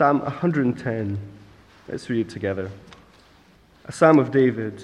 Psalm 0.00 0.20
110. 0.20 1.18
Let's 1.86 2.08
read 2.08 2.30
together. 2.30 2.70
A 3.84 3.92
psalm 3.92 4.18
of 4.18 4.30
David. 4.30 4.82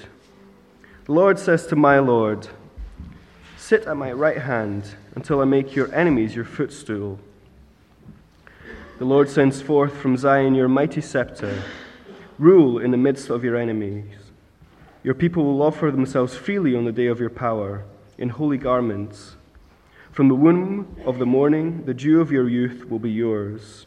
The 1.07 1.13
Lord 1.13 1.39
says 1.39 1.67
to 1.69 1.75
my 1.75 2.01
Lord, 2.01 2.49
Sit 3.57 3.87
at 3.87 3.97
my 3.97 4.13
right 4.13 4.37
hand 4.37 4.95
until 5.15 5.41
I 5.41 5.47
make 5.47 5.75
your 5.75 5.91
enemies 5.95 6.37
your 6.37 6.45
footstool. 6.45 7.19
The 8.99 9.07
Lord 9.07 9.31
sends 9.31 9.63
forth 9.63 9.97
from 9.97 10.19
Zion 10.19 10.55
your 10.55 10.69
mighty 10.69 11.01
scepter. 11.01 11.63
Rule 12.39 12.79
in 12.79 12.91
the 12.91 12.99
midst 12.99 13.31
of 13.31 13.43
your 13.43 13.57
enemies. 13.57 14.13
Your 15.03 15.15
people 15.15 15.45
will 15.45 15.63
offer 15.63 15.91
themselves 15.91 16.37
freely 16.37 16.77
on 16.77 16.85
the 16.85 16.93
day 16.93 17.07
of 17.07 17.21
your 17.21 17.31
power, 17.31 17.87
in 18.19 18.29
holy 18.29 18.59
garments. 18.59 19.37
From 20.13 20.29
the 20.29 20.35
womb 20.35 20.95
of 21.07 21.19
the 21.19 21.25
morning, 21.25 21.87
the 21.87 21.95
dew 21.95 22.21
of 22.21 22.31
your 22.31 22.51
youth 22.51 22.91
will 22.91 22.99
be 22.99 23.11
yours. 23.11 23.87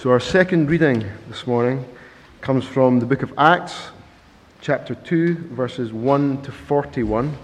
So, 0.00 0.10
our 0.12 0.20
second 0.20 0.70
reading 0.70 1.04
this 1.26 1.44
morning 1.44 1.84
comes 2.40 2.64
from 2.64 3.00
the 3.00 3.04
book 3.04 3.24
of 3.24 3.34
Acts, 3.36 3.88
chapter 4.60 4.94
2, 4.94 5.34
verses 5.34 5.92
1 5.92 6.42
to 6.42 6.52
41. 6.52 7.36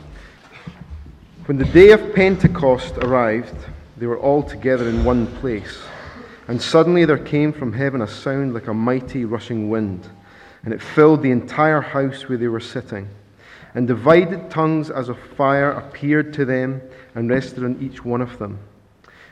When 1.47 1.59
the 1.59 1.65
day 1.65 1.91
of 1.91 2.15
Pentecost 2.15 2.97
arrived, 2.99 3.57
they 3.97 4.07
were 4.07 4.21
all 4.21 4.41
together 4.41 4.89
in 4.89 5.03
one 5.03 5.27
place. 5.39 5.81
And 6.47 6.63
suddenly 6.63 7.05
there 7.05 7.19
came 7.19 7.53
from 7.53 7.73
heaven 7.73 8.03
a 8.03 8.07
sound 8.07 8.55
like 8.55 8.69
a 8.69 8.73
mighty 8.75 9.25
rushing 9.25 9.69
wind, 9.69 10.09
and 10.63 10.73
it 10.73 10.81
filled 10.81 11.23
the 11.23 11.33
entire 11.33 11.81
house 11.81 12.29
where 12.29 12.39
they 12.39 12.47
were 12.47 12.61
sitting. 12.61 13.09
And 13.75 13.89
divided 13.89 14.49
tongues 14.49 14.91
as 14.91 15.09
of 15.09 15.19
fire 15.37 15.73
appeared 15.73 16.33
to 16.35 16.45
them 16.45 16.83
and 17.17 17.29
rested 17.29 17.65
on 17.65 17.83
each 17.83 18.05
one 18.05 18.21
of 18.21 18.39
them. 18.39 18.61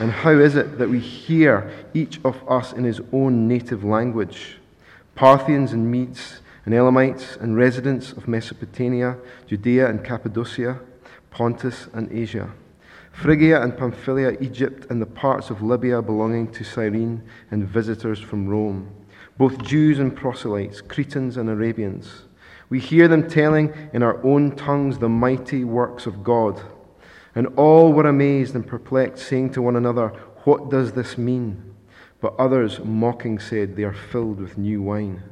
And 0.00 0.10
how 0.10 0.30
is 0.30 0.56
it 0.56 0.78
that 0.78 0.88
we 0.88 0.98
hear 0.98 1.70
each 1.94 2.20
of 2.24 2.36
us 2.48 2.72
in 2.72 2.84
his 2.84 3.00
own 3.12 3.48
native 3.48 3.84
language? 3.84 4.58
Parthians 5.14 5.72
and 5.72 5.90
Medes 5.90 6.40
and 6.64 6.74
Elamites 6.74 7.36
and 7.36 7.56
residents 7.56 8.12
of 8.12 8.28
Mesopotamia, 8.28 9.16
Judea 9.46 9.88
and 9.88 10.04
Cappadocia, 10.04 10.80
Pontus 11.30 11.88
and 11.92 12.10
Asia, 12.12 12.50
Phrygia 13.12 13.62
and 13.62 13.76
Pamphylia, 13.76 14.36
Egypt, 14.40 14.86
and 14.90 15.00
the 15.00 15.06
parts 15.06 15.48
of 15.48 15.62
Libya 15.62 16.02
belonging 16.02 16.50
to 16.52 16.64
Cyrene, 16.64 17.22
and 17.50 17.66
visitors 17.66 18.18
from 18.18 18.46
Rome, 18.46 18.94
both 19.38 19.62
Jews 19.62 19.98
and 19.98 20.14
proselytes, 20.14 20.82
Cretans 20.82 21.38
and 21.38 21.48
Arabians. 21.48 22.24
We 22.68 22.78
hear 22.78 23.08
them 23.08 23.28
telling 23.28 23.72
in 23.94 24.02
our 24.02 24.22
own 24.24 24.54
tongues 24.56 24.98
the 24.98 25.08
mighty 25.08 25.64
works 25.64 26.06
of 26.06 26.22
God. 26.22 26.60
And 27.36 27.46
all 27.56 27.92
were 27.92 28.08
amazed 28.08 28.54
and 28.54 28.66
perplexed, 28.66 29.26
saying 29.26 29.50
to 29.50 29.62
one 29.62 29.76
another, 29.76 30.08
What 30.44 30.70
does 30.70 30.92
this 30.92 31.18
mean? 31.18 31.74
But 32.20 32.34
others, 32.38 32.80
mocking, 32.82 33.38
said, 33.38 33.76
They 33.76 33.84
are 33.84 33.92
filled 33.92 34.40
with 34.40 34.56
new 34.56 34.80
wine. 34.80 35.22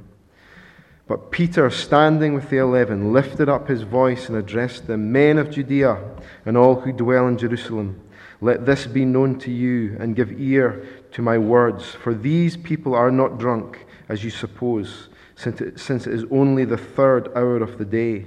But 1.07 1.31
Peter, 1.31 1.71
standing 1.71 2.35
with 2.35 2.51
the 2.51 2.59
eleven, 2.59 3.13
lifted 3.13 3.49
up 3.49 3.69
his 3.69 3.83
voice 3.83 4.29
and 4.29 4.37
addressed 4.37 4.87
them 4.87 5.13
Men 5.13 5.39
of 5.39 5.51
Judea 5.51 5.99
and 6.45 6.57
all 6.57 6.81
who 6.81 6.93
dwell 6.93 7.27
in 7.27 7.39
Jerusalem, 7.39 8.01
let 8.41 8.67
this 8.67 8.87
be 8.87 9.07
known 9.07 9.39
to 9.41 9.51
you, 9.51 9.97
and 9.99 10.15
give 10.15 10.39
ear 10.39 10.87
to 11.13 11.23
my 11.23 11.39
words. 11.39 11.87
For 11.87 12.13
these 12.13 12.59
people 12.59 12.95
are 12.95 13.11
not 13.11 13.39
drunk, 13.39 13.87
as 14.11 14.23
you 14.23 14.31
suppose, 14.31 15.09
since 15.37 15.63
it 15.63 16.13
is 16.13 16.25
only 16.31 16.67
the 16.67 16.77
third 16.77 17.29
hour 17.35 17.63
of 17.63 17.79
the 17.79 17.87
day. 17.87 18.27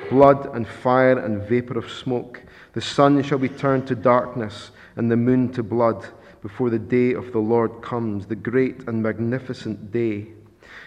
blood 0.11 0.53
and 0.53 0.67
fire 0.67 1.17
and 1.17 1.41
vapor 1.41 1.79
of 1.79 1.89
smoke. 1.89 2.43
The 2.73 2.81
sun 2.81 3.23
shall 3.23 3.37
be 3.37 3.49
turned 3.49 3.87
to 3.87 3.95
darkness, 3.95 4.71
and 4.97 5.09
the 5.09 5.15
moon 5.15 5.53
to 5.53 5.63
blood 5.63 6.05
before 6.41 6.69
the 6.69 6.77
day 6.77 7.13
of 7.13 7.31
the 7.31 7.39
Lord 7.39 7.81
comes, 7.81 8.27
the 8.27 8.35
great 8.35 8.87
and 8.87 9.01
magnificent 9.01 9.91
day. 9.91 10.27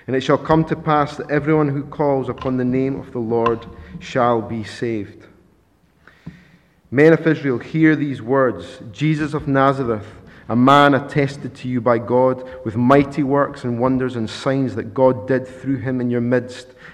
And 0.07 0.15
it 0.15 0.21
shall 0.21 0.37
come 0.37 0.65
to 0.67 0.77
pass 0.77 1.17
that 1.17 1.31
everyone 1.31 1.71
who 1.71 1.85
calls 1.85 2.29
upon 2.29 2.59
the 2.59 2.65
name 2.65 3.01
of 3.01 3.12
the 3.12 3.19
Lord 3.19 3.67
shall 3.99 4.43
be 4.43 4.62
saved. 4.62 5.27
Men 6.91 7.15
of 7.15 7.27
Israel, 7.27 7.59
hear 7.59 7.97
these 7.97 8.21
words 8.21 8.79
Jesus 8.93 9.33
of 9.33 9.49
Nazareth, 9.49 10.06
a 10.51 10.56
man 10.56 10.93
attested 10.93 11.55
to 11.55 11.69
you 11.69 11.81
by 11.81 11.97
God 11.97 12.47
with 12.62 12.77
mighty 12.77 13.23
works 13.23 13.65
and 13.65 13.81
wonders 13.81 14.17
and 14.17 14.29
signs 14.29 14.75
that 14.75 14.93
God 14.93 15.27
did 15.27 15.49
through 15.49 15.79
him 15.79 16.03
in 16.03 16.11
your 16.11 16.21
midst, 16.21 16.74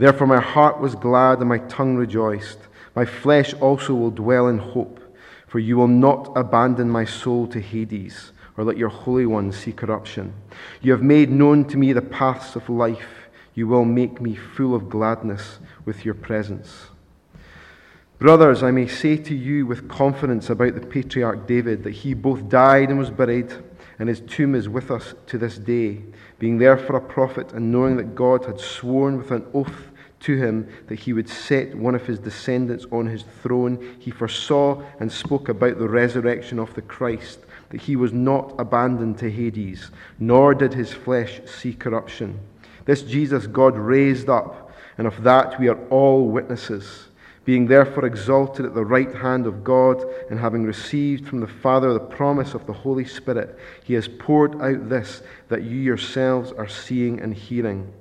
Therefore 0.00 0.26
my 0.26 0.40
heart 0.40 0.80
was 0.80 0.94
glad 0.94 1.40
and 1.40 1.48
my 1.50 1.58
tongue 1.58 1.94
rejoiced. 1.94 2.58
My 2.96 3.04
flesh 3.04 3.52
also 3.52 3.94
will 3.94 4.10
dwell 4.10 4.48
in 4.48 4.56
hope, 4.56 4.98
for 5.46 5.58
you 5.58 5.76
will 5.76 5.88
not 5.88 6.32
abandon 6.34 6.88
my 6.88 7.04
soul 7.04 7.46
to 7.48 7.60
Hades 7.60 8.32
or 8.56 8.64
let 8.64 8.78
your 8.78 8.88
Holy 8.88 9.26
One 9.26 9.52
see 9.52 9.72
corruption. 9.72 10.32
You 10.80 10.92
have 10.92 11.02
made 11.02 11.30
known 11.30 11.66
to 11.66 11.76
me 11.76 11.92
the 11.92 12.00
paths 12.00 12.56
of 12.56 12.70
life. 12.70 13.28
You 13.52 13.68
will 13.68 13.84
make 13.84 14.22
me 14.22 14.34
full 14.34 14.74
of 14.74 14.88
gladness 14.88 15.58
with 15.84 16.06
your 16.06 16.14
presence. 16.14 16.86
Brothers, 18.18 18.62
I 18.62 18.70
may 18.70 18.86
say 18.86 19.18
to 19.18 19.34
you 19.34 19.66
with 19.66 19.86
confidence 19.86 20.48
about 20.48 20.76
the 20.76 20.86
patriarch 20.86 21.46
David 21.46 21.82
that 21.84 21.92
he 21.92 22.14
both 22.14 22.48
died 22.48 22.88
and 22.88 22.98
was 22.98 23.10
buried, 23.10 23.52
and 23.98 24.08
his 24.08 24.20
tomb 24.20 24.54
is 24.54 24.66
with 24.66 24.90
us 24.90 25.14
to 25.26 25.36
this 25.36 25.58
day. 25.58 26.04
Being 26.38 26.56
therefore 26.56 26.96
a 26.96 27.00
prophet, 27.02 27.52
and 27.52 27.70
knowing 27.70 27.98
that 27.98 28.14
God 28.14 28.46
had 28.46 28.58
sworn 28.58 29.18
with 29.18 29.30
an 29.30 29.46
oath 29.52 29.89
to 30.20 30.36
him 30.36 30.68
that 30.88 31.00
he 31.00 31.12
would 31.12 31.28
set 31.28 31.74
one 31.74 31.94
of 31.94 32.06
his 32.06 32.18
descendants 32.18 32.86
on 32.92 33.06
his 33.06 33.24
throne, 33.42 33.96
he 33.98 34.10
foresaw 34.10 34.82
and 35.00 35.10
spoke 35.10 35.48
about 35.48 35.78
the 35.78 35.88
resurrection 35.88 36.58
of 36.58 36.72
the 36.74 36.82
Christ 36.82 37.40
that 37.70 37.82
he 37.82 37.96
was 37.96 38.12
not 38.12 38.54
abandoned 38.58 39.18
to 39.18 39.30
Hades, 39.30 39.90
nor 40.18 40.54
did 40.54 40.74
his 40.74 40.92
flesh 40.92 41.40
see 41.46 41.72
corruption. 41.72 42.38
This 42.84 43.02
Jesus 43.02 43.46
God 43.46 43.76
raised 43.76 44.28
up, 44.28 44.72
and 44.98 45.06
of 45.06 45.22
that 45.22 45.58
we 45.58 45.68
are 45.68 45.78
all 45.88 46.28
witnesses. 46.28 47.06
Being 47.44 47.66
therefore 47.66 48.04
exalted 48.04 48.66
at 48.66 48.74
the 48.74 48.84
right 48.84 49.14
hand 49.14 49.46
of 49.46 49.64
God, 49.64 50.04
and 50.28 50.38
having 50.38 50.64
received 50.64 51.26
from 51.26 51.40
the 51.40 51.46
Father 51.46 51.92
the 51.92 52.00
promise 52.00 52.54
of 52.54 52.66
the 52.66 52.72
Holy 52.72 53.04
Spirit, 53.04 53.58
he 53.82 53.94
has 53.94 54.08
poured 54.08 54.60
out 54.60 54.88
this 54.88 55.22
that 55.48 55.62
you 55.62 55.78
yourselves 55.78 56.52
are 56.52 56.68
seeing 56.68 57.20
and 57.20 57.34
hearing. 57.34 57.92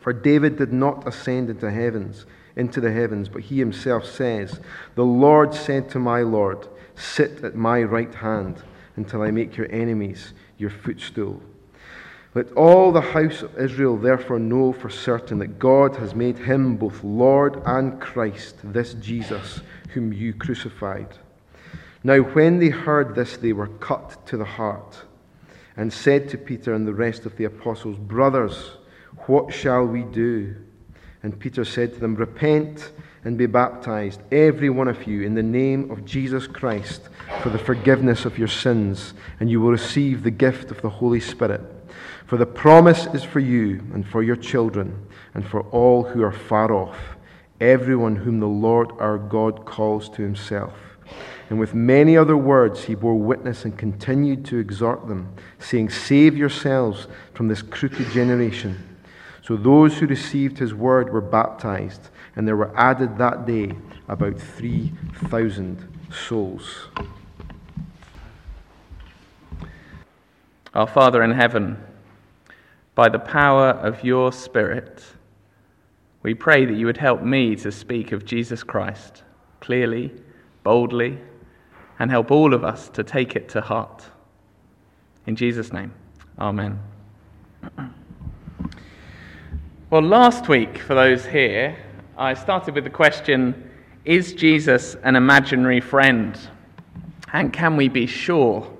For 0.00 0.12
David 0.12 0.56
did 0.56 0.72
not 0.72 1.06
ascend 1.06 1.50
into 1.50 1.70
heavens, 1.70 2.26
into 2.56 2.80
the 2.80 2.90
heavens, 2.90 3.28
but 3.28 3.42
he 3.42 3.58
himself 3.58 4.04
says, 4.06 4.60
The 4.94 5.04
Lord 5.04 5.54
said 5.54 5.90
to 5.90 5.98
my 5.98 6.22
Lord, 6.22 6.66
Sit 6.94 7.44
at 7.44 7.54
my 7.54 7.82
right 7.82 8.14
hand 8.14 8.62
until 8.96 9.22
I 9.22 9.30
make 9.30 9.56
your 9.56 9.70
enemies 9.70 10.32
your 10.58 10.70
footstool. 10.70 11.42
Let 12.34 12.52
all 12.52 12.92
the 12.92 13.00
house 13.00 13.42
of 13.42 13.58
Israel 13.58 13.96
therefore 13.96 14.38
know 14.38 14.72
for 14.72 14.88
certain 14.88 15.38
that 15.38 15.58
God 15.58 15.96
has 15.96 16.14
made 16.14 16.38
him 16.38 16.76
both 16.76 17.02
Lord 17.02 17.60
and 17.66 18.00
Christ, 18.00 18.56
this 18.62 18.94
Jesus, 18.94 19.60
whom 19.90 20.12
you 20.12 20.32
crucified. 20.32 21.08
Now, 22.04 22.18
when 22.18 22.58
they 22.58 22.68
heard 22.68 23.14
this, 23.14 23.36
they 23.36 23.52
were 23.52 23.66
cut 23.66 24.26
to 24.26 24.36
the 24.36 24.44
heart 24.44 25.04
and 25.76 25.92
said 25.92 26.28
to 26.28 26.38
Peter 26.38 26.72
and 26.72 26.86
the 26.86 26.94
rest 26.94 27.26
of 27.26 27.36
the 27.36 27.44
apostles, 27.44 27.98
Brothers, 27.98 28.76
what 29.30 29.54
shall 29.54 29.86
we 29.86 30.02
do? 30.02 30.56
And 31.22 31.38
Peter 31.38 31.64
said 31.64 31.94
to 31.94 32.00
them, 32.00 32.16
Repent 32.16 32.90
and 33.24 33.38
be 33.38 33.46
baptized, 33.46 34.20
every 34.32 34.70
one 34.70 34.88
of 34.88 35.06
you, 35.06 35.22
in 35.22 35.34
the 35.34 35.42
name 35.42 35.90
of 35.90 36.04
Jesus 36.04 36.46
Christ, 36.46 37.08
for 37.42 37.50
the 37.50 37.58
forgiveness 37.58 38.24
of 38.24 38.38
your 38.38 38.48
sins, 38.48 39.14
and 39.38 39.48
you 39.48 39.60
will 39.60 39.70
receive 39.70 40.22
the 40.22 40.30
gift 40.30 40.70
of 40.70 40.82
the 40.82 40.88
Holy 40.88 41.20
Spirit. 41.20 41.60
For 42.26 42.38
the 42.38 42.46
promise 42.46 43.06
is 43.06 43.22
for 43.22 43.40
you 43.40 43.80
and 43.92 44.06
for 44.06 44.22
your 44.22 44.36
children 44.36 45.06
and 45.34 45.46
for 45.46 45.62
all 45.70 46.02
who 46.02 46.22
are 46.22 46.32
far 46.32 46.72
off, 46.72 46.98
everyone 47.60 48.16
whom 48.16 48.40
the 48.40 48.48
Lord 48.48 48.90
our 48.98 49.18
God 49.18 49.64
calls 49.64 50.08
to 50.10 50.22
himself. 50.22 50.74
And 51.50 51.60
with 51.60 51.74
many 51.74 52.16
other 52.16 52.36
words 52.36 52.84
he 52.84 52.94
bore 52.94 53.16
witness 53.16 53.64
and 53.64 53.76
continued 53.76 54.44
to 54.46 54.58
exhort 54.58 55.06
them, 55.06 55.34
saying, 55.58 55.90
Save 55.90 56.36
yourselves 56.36 57.06
from 57.34 57.48
this 57.48 57.62
crooked 57.62 58.10
generation. 58.10 58.89
So 59.50 59.56
those 59.56 59.98
who 59.98 60.06
received 60.06 60.58
his 60.58 60.72
word 60.72 61.12
were 61.12 61.20
baptized, 61.20 62.10
and 62.36 62.46
there 62.46 62.54
were 62.54 62.72
added 62.78 63.18
that 63.18 63.46
day 63.46 63.74
about 64.06 64.38
3,000 64.38 65.88
souls. 66.12 66.86
Our 70.72 70.86
Father 70.86 71.24
in 71.24 71.32
heaven, 71.32 71.82
by 72.94 73.08
the 73.08 73.18
power 73.18 73.70
of 73.70 74.04
your 74.04 74.30
Spirit, 74.30 75.02
we 76.22 76.32
pray 76.32 76.64
that 76.64 76.76
you 76.76 76.86
would 76.86 76.98
help 76.98 77.20
me 77.20 77.56
to 77.56 77.72
speak 77.72 78.12
of 78.12 78.24
Jesus 78.24 78.62
Christ 78.62 79.24
clearly, 79.58 80.12
boldly, 80.62 81.18
and 81.98 82.08
help 82.08 82.30
all 82.30 82.54
of 82.54 82.62
us 82.62 82.88
to 82.90 83.02
take 83.02 83.34
it 83.34 83.48
to 83.48 83.62
heart. 83.62 84.10
In 85.26 85.34
Jesus' 85.34 85.72
name, 85.72 85.92
Amen. 86.38 86.78
Well, 89.90 90.02
last 90.02 90.48
week, 90.48 90.78
for 90.78 90.94
those 90.94 91.26
here, 91.26 91.76
I 92.16 92.34
started 92.34 92.76
with 92.76 92.84
the 92.84 92.90
question 92.90 93.72
Is 94.04 94.34
Jesus 94.34 94.94
an 95.02 95.16
imaginary 95.16 95.80
friend? 95.80 96.38
And 97.32 97.52
can 97.52 97.76
we 97.76 97.88
be 97.88 98.06
sure? 98.06 98.72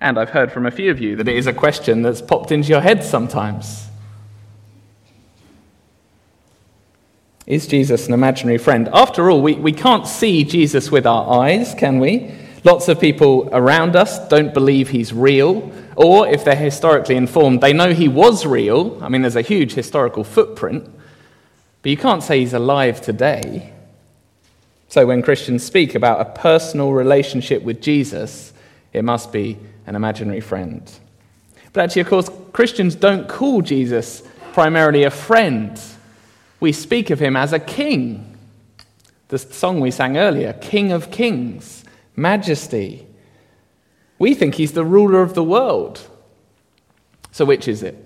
And 0.00 0.16
I've 0.16 0.30
heard 0.30 0.52
from 0.52 0.66
a 0.66 0.70
few 0.70 0.92
of 0.92 1.00
you 1.00 1.16
that 1.16 1.26
it 1.26 1.36
is 1.36 1.48
a 1.48 1.52
question 1.52 2.02
that's 2.02 2.22
popped 2.22 2.52
into 2.52 2.68
your 2.68 2.80
head 2.80 3.02
sometimes. 3.02 3.88
Is 7.46 7.66
Jesus 7.66 8.06
an 8.06 8.14
imaginary 8.14 8.58
friend? 8.58 8.88
After 8.92 9.28
all, 9.28 9.42
we, 9.42 9.54
we 9.54 9.72
can't 9.72 10.06
see 10.06 10.44
Jesus 10.44 10.88
with 10.88 11.04
our 11.04 11.42
eyes, 11.42 11.74
can 11.74 11.98
we? 11.98 12.32
Lots 12.64 12.88
of 12.88 13.00
people 13.00 13.48
around 13.52 13.96
us 13.96 14.28
don't 14.28 14.54
believe 14.54 14.90
he's 14.90 15.12
real, 15.12 15.72
or 15.96 16.28
if 16.28 16.44
they're 16.44 16.54
historically 16.54 17.16
informed, 17.16 17.60
they 17.60 17.72
know 17.72 17.92
he 17.92 18.08
was 18.08 18.46
real. 18.46 19.02
I 19.02 19.08
mean, 19.08 19.22
there's 19.22 19.36
a 19.36 19.42
huge 19.42 19.72
historical 19.74 20.22
footprint, 20.22 20.88
but 21.82 21.90
you 21.90 21.96
can't 21.96 22.22
say 22.22 22.38
he's 22.38 22.54
alive 22.54 23.00
today. 23.00 23.72
So 24.88 25.06
when 25.06 25.22
Christians 25.22 25.64
speak 25.64 25.94
about 25.94 26.20
a 26.20 26.40
personal 26.40 26.92
relationship 26.92 27.62
with 27.62 27.80
Jesus, 27.80 28.52
it 28.92 29.04
must 29.04 29.32
be 29.32 29.58
an 29.86 29.96
imaginary 29.96 30.40
friend. 30.40 30.82
But 31.72 31.84
actually, 31.84 32.02
of 32.02 32.08
course, 32.08 32.30
Christians 32.52 32.94
don't 32.94 33.28
call 33.28 33.62
Jesus 33.62 34.22
primarily 34.52 35.04
a 35.04 35.10
friend. 35.10 35.80
We 36.60 36.72
speak 36.72 37.10
of 37.10 37.18
him 37.18 37.34
as 37.34 37.52
a 37.52 37.58
king. 37.58 38.36
The 39.28 39.38
song 39.38 39.80
we 39.80 39.90
sang 39.90 40.18
earlier, 40.18 40.52
King 40.52 40.92
of 40.92 41.10
Kings, 41.10 41.81
Majesty. 42.16 43.06
We 44.18 44.34
think 44.34 44.54
he's 44.54 44.72
the 44.72 44.84
ruler 44.84 45.22
of 45.22 45.34
the 45.34 45.42
world. 45.42 46.08
So, 47.30 47.44
which 47.44 47.66
is 47.66 47.82
it? 47.82 47.96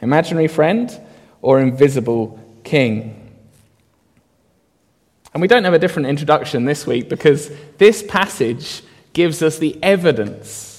Imaginary 0.00 0.48
friend 0.48 0.98
or 1.42 1.60
invisible 1.60 2.38
king? 2.64 3.16
And 5.32 5.40
we 5.40 5.48
don't 5.48 5.64
have 5.64 5.74
a 5.74 5.78
different 5.78 6.08
introduction 6.08 6.64
this 6.64 6.86
week 6.86 7.08
because 7.08 7.50
this 7.78 8.02
passage 8.02 8.82
gives 9.12 9.42
us 9.42 9.58
the 9.58 9.82
evidence 9.82 10.69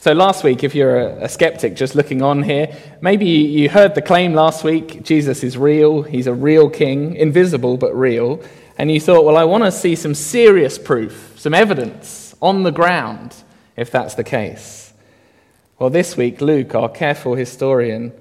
so, 0.00 0.12
last 0.12 0.44
week, 0.44 0.62
if 0.62 0.76
you're 0.76 1.08
a, 1.08 1.28
skeptic 1.28 1.74
just 1.74 1.96
looking 1.96 2.22
on 2.22 2.44
here, 2.44 2.72
maybe 3.00 3.26
you 3.26 3.68
heard 3.68 3.96
the 3.96 4.02
claim 4.02 4.32
last 4.32 4.62
week 4.62 5.02
Jesus 5.02 5.42
is 5.42 5.58
real, 5.58 6.02
he's 6.02 6.28
a 6.28 6.34
real 6.34 6.70
king, 6.70 7.16
invisible 7.16 7.76
but 7.76 7.92
real, 7.94 8.40
and 8.78 8.92
you 8.92 9.00
thought, 9.00 9.24
well, 9.24 9.36
I 9.36 9.42
want 9.42 9.64
to 9.64 9.72
see 9.72 9.96
some 9.96 10.14
serious 10.14 10.78
proof, 10.78 11.34
some 11.36 11.52
evidence 11.52 12.36
on 12.40 12.62
the 12.62 12.70
ground 12.70 13.34
if 13.76 13.90
that's 13.90 14.14
the 14.14 14.22
case. 14.22 14.92
Well, 15.80 15.90
this 15.90 16.16
week, 16.16 16.40
Luke, 16.40 16.76
our 16.76 16.88
careful 16.88 17.34
historian, 17.34 18.12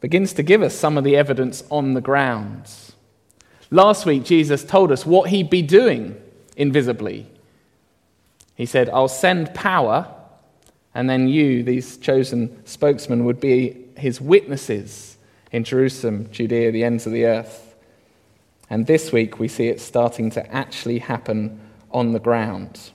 begins 0.00 0.32
to 0.32 0.42
give 0.42 0.62
us 0.62 0.74
some 0.74 0.98
of 0.98 1.04
the 1.04 1.16
evidence 1.16 1.62
on 1.70 1.94
the 1.94 2.00
ground. 2.00 2.72
Last 3.70 4.04
week, 4.04 4.24
Jesus 4.24 4.64
told 4.64 4.90
us 4.90 5.06
what 5.06 5.30
he'd 5.30 5.48
be 5.48 5.62
doing 5.62 6.20
invisibly. 6.56 7.28
He 8.56 8.66
said, 8.66 8.88
I'll 8.90 9.06
send 9.06 9.54
power 9.54 10.12
and 10.94 11.08
then 11.08 11.28
you, 11.28 11.62
these 11.62 11.96
chosen 11.96 12.64
spokesmen, 12.66 13.24
would 13.24 13.40
be 13.40 13.86
his 13.96 14.20
witnesses 14.20 15.16
in 15.52 15.64
Jerusalem, 15.64 16.28
Judea, 16.30 16.72
the 16.72 16.84
ends 16.84 17.06
of 17.06 17.12
the 17.12 17.26
earth. 17.26 17.74
And 18.68 18.86
this 18.86 19.12
week 19.12 19.38
we 19.38 19.48
see 19.48 19.68
it 19.68 19.80
starting 19.80 20.30
to 20.30 20.54
actually 20.54 20.98
happen 20.98 21.60
on 21.90 22.12
the 22.12 22.20
ground. 22.20 22.90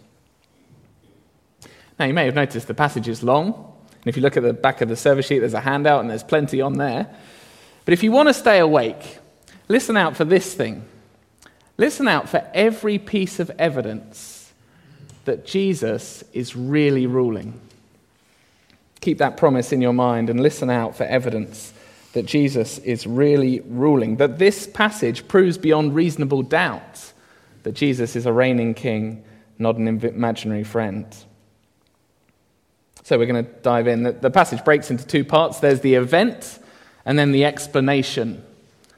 Now, 2.00 2.06
you 2.06 2.14
may 2.14 2.26
have 2.26 2.36
noticed 2.36 2.68
the 2.68 2.74
passage 2.74 3.08
is 3.08 3.24
long. 3.24 3.54
And 3.54 4.08
if 4.08 4.18
you 4.18 4.22
look 4.22 4.38
at 4.38 4.44
the 4.44 4.54
back 4.54 4.82
of 4.82 4.90
the 4.90 4.96
service 4.96 5.26
sheet, 5.26 5.40
there's 5.40 5.54
a 5.54 5.62
handout 5.62 6.02
and 6.02 6.10
there's 6.10 6.24
plenty 6.24 6.62
on 6.62 6.74
there. 6.74 7.08
But 7.86 7.94
if 7.94 8.04
you 8.04 8.12
want 8.12 8.30
to 8.30 8.34
stay 8.34 8.60
awake, 8.60 9.20
listen 9.68 9.96
out 9.96 10.18
for 10.18 10.26
this 10.26 10.54
thing. 10.54 10.86
Listen 11.78 12.08
out 12.08 12.30
for 12.30 12.50
every 12.54 12.98
piece 12.98 13.40
of 13.40 13.50
evidence 13.58 14.54
that 15.26 15.46
Jesus 15.46 16.24
is 16.34 16.56
really 16.56 17.08
ruling. 17.08 17.60
Keep 19.02 19.18
that 19.20 19.38
promise 19.38 19.72
in 19.72 19.82
your 19.82 19.94
mind 19.94 20.30
and 20.30 20.40
listen 20.42 20.70
out 20.70 20.96
for 20.96 21.04
evidence 21.04 21.74
that 22.14 22.26
Jesus 22.26 22.78
is 22.80 23.06
really 23.06 23.60
ruling. 23.62 24.18
That 24.18 24.40
this 24.40 24.68
passage 24.68 25.28
proves 25.28 25.58
beyond 25.58 25.94
reasonable 25.94 26.44
doubt 26.44 27.12
that 27.64 27.74
Jesus 27.74 28.16
is 28.16 28.26
a 28.26 28.32
reigning 28.32 28.74
king, 28.74 29.24
not 29.58 29.76
an 29.76 29.88
imaginary 29.88 30.64
friend. 30.64 31.06
So 33.04 33.18
we're 33.18 33.26
going 33.26 33.44
to 33.44 33.52
dive 33.62 33.88
in. 33.88 34.04
The 34.04 34.32
passage 34.32 34.64
breaks 34.64 34.90
into 34.90 35.06
two 35.06 35.26
parts 35.26 35.60
there's 35.60 35.82
the 35.82 35.96
event 35.96 36.60
and 37.06 37.20
then 37.20 37.32
the 37.32 37.46
explanation. 37.46 38.44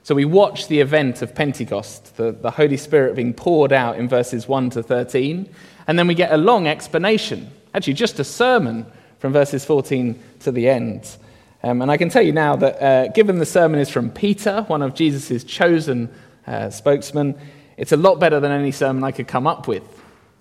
So 0.04 0.16
we 0.16 0.26
watch 0.26 0.68
the 0.68 0.80
event 0.80 1.22
of 1.22 1.36
Pentecost, 1.36 2.16
the, 2.18 2.32
the 2.32 2.52
Holy 2.52 2.78
Spirit 2.78 3.16
being 3.16 3.34
poured 3.34 3.74
out 3.74 3.98
in 3.98 4.08
verses 4.08 4.48
1 4.48 4.70
to 4.72 4.84
13, 4.84 5.50
and 5.88 6.00
then 6.00 6.08
we 6.08 6.14
get 6.14 6.32
a 6.32 6.38
long 6.38 6.68
explanation, 6.68 7.52
actually, 7.74 7.94
just 7.94 8.20
a 8.20 8.24
sermon 8.24 8.86
from 9.20 9.34
verses 9.34 9.66
14 9.66 10.20
to 10.42 10.52
the 10.52 10.70
end. 10.70 11.18
Um, 11.64 11.82
and 11.82 11.90
I 11.90 11.98
can 11.98 12.10
tell 12.10 12.22
you 12.22 12.34
now 12.34 12.56
that 12.56 12.82
uh, 12.82 13.08
given 13.10 13.40
the 13.40 13.46
sermon 13.46 13.80
is 13.80 13.90
from 13.90 14.12
Peter, 14.12 14.64
one 14.68 14.82
of 14.82 14.94
Jesus' 14.94 15.44
chosen 15.44 16.14
uh, 16.46 16.70
spokesmen, 16.70 17.36
it's 17.78 17.92
a 17.92 17.98
lot 17.98 18.20
better 18.20 18.40
than 18.40 18.52
any 18.52 18.72
sermon 18.72 19.04
I 19.04 19.12
could 19.12 19.28
come 19.28 19.48
up 19.48 19.68
with. 19.68 19.84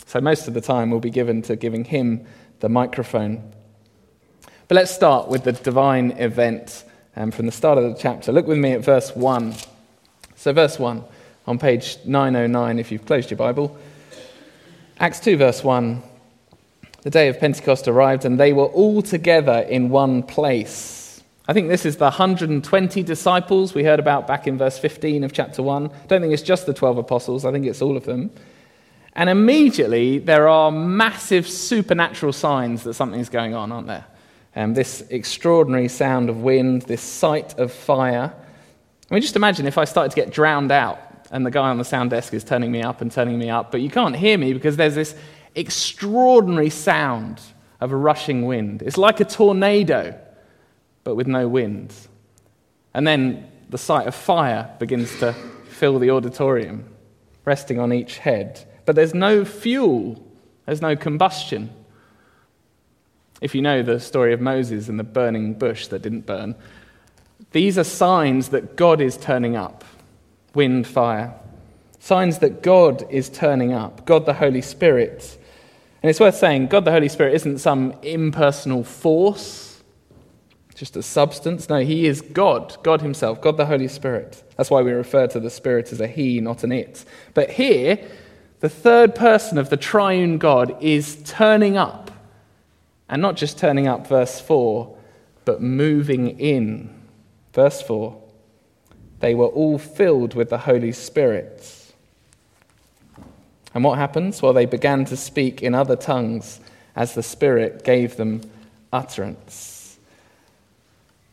So 0.06 0.20
most 0.20 0.46
of 0.46 0.54
the 0.54 0.60
time 0.60 0.90
will 0.90 1.00
be 1.00 1.10
given 1.10 1.42
to 1.42 1.56
giving 1.56 1.84
him 1.84 2.26
the 2.60 2.68
microphone. 2.68 3.52
But 4.68 4.76
let's 4.76 4.90
start 4.90 5.28
with 5.28 5.44
the 5.44 5.52
divine 5.52 6.12
event 6.12 6.84
um, 7.16 7.30
from 7.30 7.46
the 7.46 7.52
start 7.52 7.78
of 7.78 7.84
the 7.84 7.98
chapter. 8.00 8.32
Look 8.32 8.46
with 8.46 8.58
me 8.58 8.72
at 8.72 8.84
verse 8.84 9.14
1. 9.14 9.54
So, 10.36 10.52
verse 10.52 10.78
1 10.78 11.02
on 11.46 11.58
page 11.58 11.98
909, 12.04 12.78
if 12.78 12.92
you've 12.92 13.06
closed 13.06 13.30
your 13.30 13.38
Bible. 13.38 13.76
Acts 14.98 15.20
2, 15.20 15.36
verse 15.36 15.64
1 15.64 16.02
the 17.06 17.10
day 17.10 17.28
of 17.28 17.38
Pentecost 17.38 17.86
arrived, 17.86 18.24
and 18.24 18.40
they 18.40 18.52
were 18.52 18.64
all 18.64 19.00
together 19.00 19.60
in 19.68 19.90
one 19.90 20.24
place. 20.24 21.22
I 21.46 21.52
think 21.52 21.68
this 21.68 21.86
is 21.86 21.98
the 21.98 22.06
120 22.06 23.02
disciples 23.04 23.74
we 23.74 23.84
heard 23.84 24.00
about 24.00 24.26
back 24.26 24.48
in 24.48 24.58
verse 24.58 24.76
15 24.76 25.22
of 25.22 25.32
chapter 25.32 25.62
1. 25.62 25.86
I 25.86 26.06
don't 26.08 26.20
think 26.20 26.32
it's 26.32 26.42
just 26.42 26.66
the 26.66 26.74
12 26.74 26.98
apostles, 26.98 27.44
I 27.44 27.52
think 27.52 27.64
it's 27.64 27.80
all 27.80 27.96
of 27.96 28.06
them. 28.06 28.32
And 29.12 29.30
immediately 29.30 30.18
there 30.18 30.48
are 30.48 30.72
massive 30.72 31.46
supernatural 31.46 32.32
signs 32.32 32.82
that 32.82 32.94
something's 32.94 33.28
going 33.28 33.54
on, 33.54 33.70
aren't 33.70 33.86
there? 33.86 34.04
Um, 34.56 34.74
this 34.74 35.02
extraordinary 35.08 35.86
sound 35.86 36.28
of 36.28 36.42
wind, 36.42 36.82
this 36.82 37.02
sight 37.02 37.56
of 37.56 37.72
fire. 37.72 38.34
I 39.08 39.14
mean, 39.14 39.22
just 39.22 39.36
imagine 39.36 39.68
if 39.68 39.78
I 39.78 39.84
started 39.84 40.10
to 40.10 40.16
get 40.16 40.32
drowned 40.32 40.72
out 40.72 40.98
and 41.30 41.46
the 41.46 41.52
guy 41.52 41.68
on 41.68 41.78
the 41.78 41.84
sound 41.84 42.10
desk 42.10 42.34
is 42.34 42.42
turning 42.42 42.72
me 42.72 42.82
up 42.82 43.00
and 43.00 43.12
turning 43.12 43.38
me 43.38 43.48
up, 43.48 43.70
but 43.70 43.80
you 43.80 43.90
can't 43.90 44.16
hear 44.16 44.36
me 44.36 44.52
because 44.52 44.76
there's 44.76 44.96
this 44.96 45.14
extraordinary 45.56 46.70
sound 46.70 47.40
of 47.80 47.90
a 47.90 47.96
rushing 47.96 48.46
wind. 48.46 48.82
It's 48.82 48.96
like 48.96 49.18
a 49.18 49.24
tornado 49.24 50.20
but 51.06 51.14
with 51.14 51.26
no 51.26 51.46
wind. 51.46 51.94
And 52.92 53.06
then 53.06 53.48
the 53.70 53.78
sight 53.78 54.08
of 54.08 54.14
fire 54.14 54.74
begins 54.80 55.18
to 55.20 55.34
fill 55.68 55.98
the 56.00 56.10
auditorium, 56.10 56.84
resting 57.44 57.78
on 57.78 57.92
each 57.92 58.18
head. 58.18 58.64
But 58.84 58.96
there's 58.96 59.14
no 59.14 59.44
fuel, 59.44 60.20
there's 60.64 60.82
no 60.82 60.96
combustion. 60.96 61.70
If 63.40 63.54
you 63.54 63.62
know 63.62 63.82
the 63.82 64.00
story 64.00 64.32
of 64.32 64.40
Moses 64.40 64.88
and 64.88 64.98
the 64.98 65.04
burning 65.04 65.54
bush 65.54 65.86
that 65.88 66.02
didn't 66.02 66.26
burn, 66.26 66.56
these 67.52 67.78
are 67.78 67.84
signs 67.84 68.48
that 68.48 68.76
God 68.76 69.00
is 69.00 69.16
turning 69.16 69.56
up 69.56 69.84
wind, 70.54 70.88
fire. 70.88 71.34
Signs 72.00 72.38
that 72.38 72.62
God 72.62 73.06
is 73.10 73.28
turning 73.28 73.72
up, 73.72 74.06
God 74.06 74.26
the 74.26 74.34
Holy 74.34 74.62
Spirit. 74.62 75.38
And 76.06 76.10
it's 76.12 76.20
worth 76.20 76.36
saying, 76.36 76.68
God 76.68 76.84
the 76.84 76.92
Holy 76.92 77.08
Spirit 77.08 77.34
isn't 77.34 77.58
some 77.58 77.92
impersonal 78.02 78.84
force 78.84 79.66
just 80.76 80.94
a 80.94 81.02
substance. 81.02 81.68
No, 81.68 81.80
he 81.80 82.06
is 82.06 82.20
God, 82.20 82.76
God 82.84 83.00
himself, 83.00 83.40
God 83.40 83.56
the 83.56 83.66
Holy 83.66 83.88
Spirit. 83.88 84.44
That's 84.56 84.70
why 84.70 84.82
we 84.82 84.92
refer 84.92 85.26
to 85.26 85.40
the 85.40 85.50
Spirit 85.50 85.90
as 85.90 86.00
a 86.00 86.06
he, 86.06 86.40
not 86.40 86.62
an 86.62 86.70
it. 86.70 87.04
But 87.34 87.50
here, 87.50 87.98
the 88.60 88.68
third 88.68 89.16
person 89.16 89.58
of 89.58 89.68
the 89.68 89.76
triune 89.76 90.38
God 90.38 90.80
is 90.80 91.16
turning 91.24 91.76
up. 91.76 92.12
And 93.08 93.20
not 93.20 93.34
just 93.34 93.58
turning 93.58 93.88
up, 93.88 94.06
verse 94.06 94.40
4, 94.40 94.96
but 95.44 95.60
moving 95.60 96.38
in. 96.38 96.94
Verse 97.52 97.82
4 97.82 98.16
They 99.18 99.34
were 99.34 99.48
all 99.48 99.76
filled 99.76 100.34
with 100.34 100.50
the 100.50 100.58
Holy 100.58 100.92
Spirit. 100.92 101.75
And 103.76 103.84
what 103.84 103.98
happens? 103.98 104.40
Well, 104.40 104.54
they 104.54 104.64
began 104.64 105.04
to 105.04 105.18
speak 105.18 105.62
in 105.62 105.74
other 105.74 105.96
tongues 105.96 106.60
as 106.96 107.12
the 107.12 107.22
Spirit 107.22 107.84
gave 107.84 108.16
them 108.16 108.40
utterance. 108.90 109.98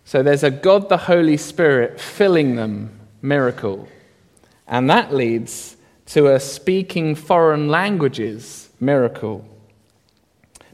So 0.04 0.22
there's 0.22 0.44
a 0.44 0.52
God 0.52 0.90
the 0.90 0.98
Holy 0.98 1.38
Spirit 1.38 2.02
filling 2.02 2.58
them 2.58 3.00
miracle. 3.22 3.88
And 4.68 4.90
that 4.90 5.14
leads 5.14 5.78
to 6.08 6.34
a 6.34 6.40
speaking 6.42 7.16
foreign 7.16 7.70
languages 7.70 8.70
miracle. 8.78 9.48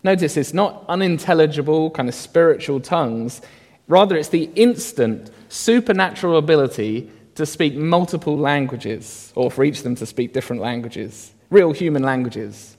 Notice 0.01 0.37
it's 0.37 0.55
not 0.55 0.83
unintelligible, 0.89 1.91
kind 1.91 2.09
of 2.09 2.15
spiritual 2.15 2.79
tongues. 2.79 3.43
Rather, 3.87 4.17
it's 4.17 4.29
the 4.29 4.49
instant 4.55 5.29
supernatural 5.49 6.39
ability 6.39 7.11
to 7.35 7.45
speak 7.45 7.75
multiple 7.75 8.39
languages, 8.39 9.31
or 9.35 9.51
for 9.51 9.63
each 9.63 9.77
of 9.77 9.83
them 9.83 9.95
to 9.97 10.07
speak 10.07 10.33
different 10.33 10.63
languages, 10.63 11.31
real 11.49 11.71
human 11.71 12.03
languages. 12.03 12.77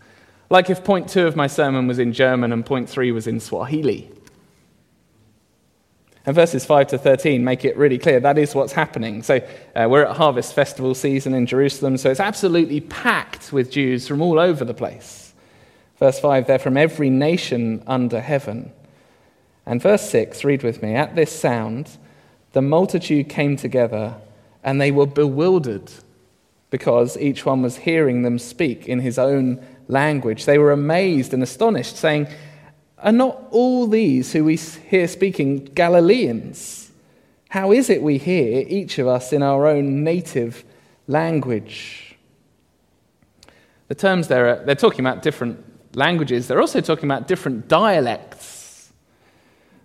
Like 0.49 0.71
if 0.71 0.85
point 0.85 1.09
two 1.09 1.27
of 1.27 1.37
my 1.37 1.47
sermon 1.47 1.87
was 1.87 1.99
in 1.99 2.13
German 2.13 2.53
and 2.53 2.65
point 2.65 2.89
three 2.89 3.13
was 3.13 3.27
in 3.27 3.41
Swahili. 3.41 4.11
And 6.27 6.35
verses 6.35 6.67
5 6.67 6.89
to 6.89 6.99
13 6.99 7.43
make 7.43 7.65
it 7.65 7.77
really 7.77 7.99
clear 7.99 8.21
that 8.21 8.37
is 8.37 8.55
what's 8.55 8.73
happening. 8.73 9.23
So 9.23 9.41
uh, 9.75 9.87
we're 9.89 10.05
at 10.05 10.17
Harvest 10.17 10.55
Festival 10.55 10.95
season 10.95 11.33
in 11.35 11.47
Jerusalem, 11.47 11.97
so 11.97 12.11
it's 12.11 12.21
absolutely 12.21 12.81
packed 12.81 13.53
with 13.53 13.71
Jews 13.71 14.07
from 14.07 14.21
all 14.21 14.39
over 14.39 14.65
the 14.65 14.75
place. 14.75 15.33
Verse 15.99 16.21
5, 16.21 16.47
they're 16.47 16.59
from 16.59 16.77
every 16.77 17.11
nation 17.11 17.83
under 17.87 18.21
heaven. 18.21 18.73
And 19.67 19.81
verse 19.81 20.09
6, 20.11 20.45
read 20.45 20.63
with 20.63 20.83
me. 20.83 20.95
At 20.95 21.15
this 21.15 21.31
sound, 21.31 21.91
the 22.53 22.63
multitude 22.63 23.29
came 23.29 23.57
together 23.57 24.17
and 24.63 24.81
they 24.81 24.91
were 24.91 25.07
bewildered 25.07 25.91
because 26.71 27.17
each 27.19 27.45
one 27.45 27.63
was 27.63 27.77
hearing 27.79 28.23
them 28.23 28.39
speak 28.39 28.89
in 28.89 29.01
his 29.01 29.19
own 29.19 29.65
language. 29.89 30.45
They 30.45 30.59
were 30.59 30.73
amazed 30.73 31.35
and 31.35 31.43
astonished, 31.43 31.97
saying, 31.97 32.29
are 32.99 33.13
not 33.13 33.43
all 33.51 33.87
these 33.87 34.33
who 34.33 34.45
we 34.45 34.57
hear 34.57 35.09
speaking 35.09 35.65
Galileans? 35.75 36.91
How 37.49 37.73
is 37.73 37.91
it 37.91 38.03
we 38.03 38.19
hear, 38.19 38.65
each 38.69 38.99
of 38.99 39.09
us, 39.09 39.33
in 39.33 39.43
our 39.43 39.67
own 39.67 40.05
native 40.05 40.65
language? 41.09 42.17
The 43.89 43.95
terms 43.95 44.29
there, 44.29 44.49
are 44.49 44.65
they're 44.65 44.75
talking 44.77 45.01
about 45.01 45.23
different 45.23 45.65
languages. 45.97 46.47
They're 46.47 46.61
also 46.61 46.81
talking 46.81 47.07
about 47.07 47.27
different 47.27 47.67
dialects. 47.67 48.50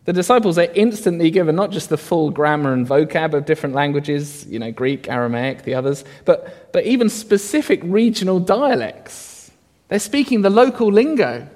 The 0.05 0.13
disciples 0.13 0.59
are 0.59 0.69
instantly 0.75 1.31
given 1.31 1.55
not 1.55 1.71
just 1.71 1.89
the 1.89 1.97
full 1.97 2.29
grammar 2.29 2.74
and 2.74 2.88
vocab 2.88 3.33
of 3.33 3.45
different 3.45 3.74
languages, 3.74 4.45
you 4.47 4.59
know, 4.59 4.71
Greek, 4.71 5.09
Aramaic, 5.09 5.63
the 5.63 5.74
others, 5.74 6.05
but, 6.25 6.71
but 6.71 6.85
even 6.85 7.09
specific 7.09 7.81
regional 7.83 8.39
dialects. 8.39 9.51
They're 9.88 10.00
speaking 10.00 10.41
the 10.41 10.51
local 10.51 10.91
lingo 10.91 11.47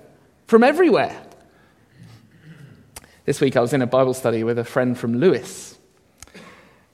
from 0.47 0.63
everywhere. 0.63 1.21
This 3.25 3.39
week 3.39 3.55
I 3.55 3.59
was 3.59 3.73
in 3.73 3.83
a 3.83 3.87
Bible 3.87 4.15
study 4.15 4.43
with 4.43 4.57
a 4.57 4.63
friend 4.63 4.97
from 4.97 5.19
Lewis. 5.19 5.77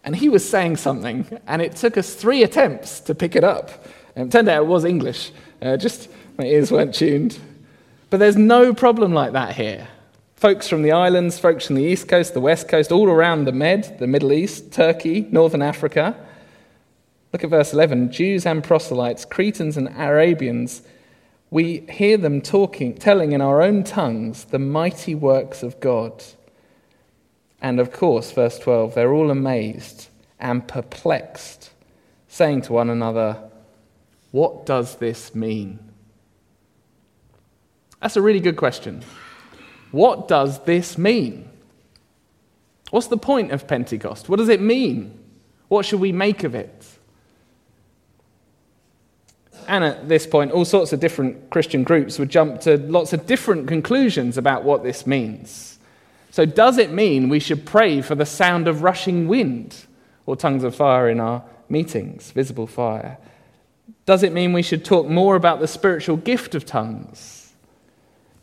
And 0.04 0.14
he 0.14 0.28
was 0.28 0.48
saying 0.48 0.76
something, 0.76 1.40
and 1.48 1.62
it 1.62 1.78
took 1.78 1.98
us 1.98 2.14
three 2.14 2.44
attempts 2.44 3.00
to 3.02 3.16
pick 3.16 3.36
it 3.36 3.46
up. 3.46 3.86
It 4.16 4.30
turned 4.30 4.50
out 4.50 4.64
it 4.64 4.68
was 4.68 4.84
English, 4.84 5.32
uh, 5.62 5.78
just 5.78 6.10
my 6.38 6.46
ears 6.46 6.70
weren't 6.70 6.94
tuned. 6.94 7.40
But 8.10 8.18
there's 8.18 8.36
no 8.36 8.74
problem 8.74 9.14
like 9.14 9.32
that 9.32 9.56
here. 9.56 9.88
Folks 10.46 10.70
from 10.70 10.84
the 10.84 10.92
islands, 10.92 11.40
folks 11.40 11.66
from 11.66 11.76
the 11.76 11.84
east 11.84 12.08
coast, 12.08 12.36
the 12.36 12.40
west 12.40 12.68
coast, 12.68 12.92
all 12.92 13.10
around 13.10 13.46
the 13.46 13.52
Med, 13.52 13.98
the 13.98 14.06
Middle 14.06 14.32
East, 14.32 14.72
Turkey, 14.72 15.28
northern 15.32 15.64
Africa. 15.64 16.16
Look 17.34 17.44
at 17.44 17.50
verse 17.50 17.74
11 17.74 18.12
Jews 18.12 18.46
and 18.46 18.64
proselytes, 18.64 19.26
Cretans 19.26 19.76
and 19.76 19.88
Arabians 19.98 20.84
we 21.50 21.80
hear 21.90 22.18
them 22.18 22.42
talking, 22.42 22.94
telling 22.94 23.32
in 23.32 23.42
our 23.42 23.64
own 23.64 23.84
tongues 23.84 24.46
the 24.46 24.60
mighty 24.60 25.16
works 25.16 25.64
of 25.64 25.80
God. 25.80 26.24
And 27.60 27.80
of 27.80 27.92
course, 27.92 28.32
verse 28.32 28.60
12, 28.60 28.94
they're 28.94 29.14
all 29.14 29.32
amazed 29.32 30.10
and 30.40 30.68
perplexed, 30.68 31.72
saying 32.28 32.62
to 32.62 32.74
one 32.74 32.92
another, 32.92 33.50
What 34.30 34.68
does 34.68 34.98
this 34.98 35.34
mean? 35.34 35.80
That's 38.00 38.16
a 38.16 38.22
really 38.22 38.42
good 38.42 38.58
question. 38.58 39.04
What 39.96 40.28
does 40.28 40.60
this 40.66 40.98
mean? 40.98 41.48
What's 42.90 43.08
the 43.08 43.16
point 43.16 43.54
of 43.54 43.66
Pentecost? 43.66 44.28
What 44.28 44.40
does 44.40 44.50
it 44.50 44.60
mean? 44.60 45.18
What 45.70 45.86
should 45.86 46.02
we 46.02 46.12
make 46.12 46.44
of 46.44 46.54
it? 46.54 46.86
And 49.70 49.86
at 49.86 50.10
this 50.10 50.28
point, 50.28 50.52
all 50.52 50.66
sorts 50.66 50.92
of 50.92 51.00
different 51.00 51.50
Christian 51.50 51.86
groups 51.86 52.20
would 52.20 52.30
jump 52.30 52.60
to 52.62 52.76
lots 52.76 53.14
of 53.14 53.26
different 53.26 53.70
conclusions 53.70 54.38
about 54.38 54.66
what 54.66 54.84
this 54.84 55.08
means. 55.08 55.80
So, 56.30 56.46
does 56.46 56.78
it 56.78 56.92
mean 56.92 57.30
we 57.30 57.40
should 57.40 57.66
pray 57.66 58.02
for 58.02 58.16
the 58.16 58.26
sound 58.26 58.68
of 58.68 58.84
rushing 58.84 59.30
wind 59.30 59.86
or 60.26 60.36
tongues 60.36 60.66
of 60.66 60.76
fire 60.76 61.10
in 61.10 61.22
our 61.22 61.42
meetings, 61.70 62.32
visible 62.32 62.68
fire? 62.68 63.18
Does 64.06 64.24
it 64.24 64.34
mean 64.34 64.52
we 64.52 64.62
should 64.62 64.84
talk 64.84 65.08
more 65.08 65.38
about 65.38 65.62
the 65.62 65.70
spiritual 65.70 66.18
gift 66.18 66.54
of 66.54 66.66
tongues? 66.66 67.54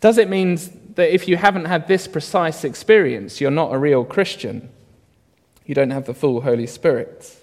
Does 0.00 0.16
it 0.18 0.30
mean 0.30 0.58
that 0.94 1.14
if 1.14 1.26
you 1.28 1.36
haven't 1.36 1.64
had 1.64 1.88
this 1.88 2.06
precise 2.06 2.64
experience, 2.64 3.40
you're 3.40 3.50
not 3.50 3.74
a 3.74 3.78
real 3.78 4.04
Christian? 4.04 4.68
You 5.64 5.74
don't 5.74 5.90
have 5.90 6.06
the 6.06 6.14
full 6.14 6.40
Holy 6.40 6.66
Spirit? 6.66 7.38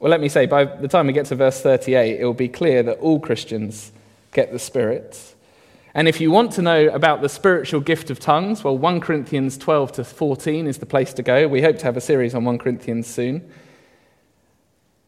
Well, 0.00 0.10
let 0.10 0.20
me 0.20 0.28
say, 0.28 0.46
by 0.46 0.64
the 0.64 0.88
time 0.88 1.06
we 1.06 1.12
get 1.12 1.26
to 1.26 1.34
verse 1.34 1.60
38, 1.60 2.20
it 2.20 2.24
will 2.24 2.34
be 2.34 2.48
clear 2.48 2.82
that 2.84 2.98
all 2.98 3.18
Christians 3.18 3.90
get 4.32 4.52
the 4.52 4.58
Spirit. 4.58 5.34
And 5.94 6.06
if 6.06 6.20
you 6.20 6.30
want 6.30 6.52
to 6.52 6.62
know 6.62 6.88
about 6.90 7.22
the 7.22 7.28
spiritual 7.28 7.80
gift 7.80 8.10
of 8.10 8.20
tongues, 8.20 8.62
well, 8.62 8.78
1 8.78 9.00
Corinthians 9.00 9.58
12 9.58 9.92
to 9.92 10.04
14 10.04 10.66
is 10.66 10.78
the 10.78 10.86
place 10.86 11.12
to 11.14 11.22
go. 11.22 11.48
We 11.48 11.62
hope 11.62 11.78
to 11.78 11.84
have 11.84 11.96
a 11.96 12.00
series 12.00 12.34
on 12.34 12.44
1 12.44 12.58
Corinthians 12.58 13.06
soon. 13.06 13.50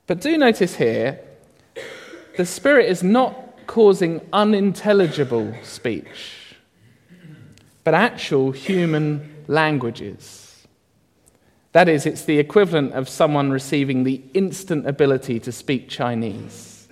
But 0.08 0.20
do 0.20 0.36
notice 0.36 0.74
here, 0.74 1.20
the 2.36 2.46
Spirit 2.46 2.86
is 2.86 3.04
not 3.04 3.49
causing 3.70 4.20
unintelligible 4.32 5.54
speech, 5.62 6.56
but 7.84 7.94
actual 7.94 8.50
human 8.50 9.44
languages. 9.46 10.66
That 11.70 11.88
is, 11.88 12.04
it's 12.04 12.24
the 12.24 12.40
equivalent 12.40 12.94
of 12.94 13.08
someone 13.08 13.52
receiving 13.52 14.02
the 14.02 14.22
instant 14.34 14.88
ability 14.88 15.38
to 15.38 15.52
speak 15.52 15.88
Chinese. 15.88 16.88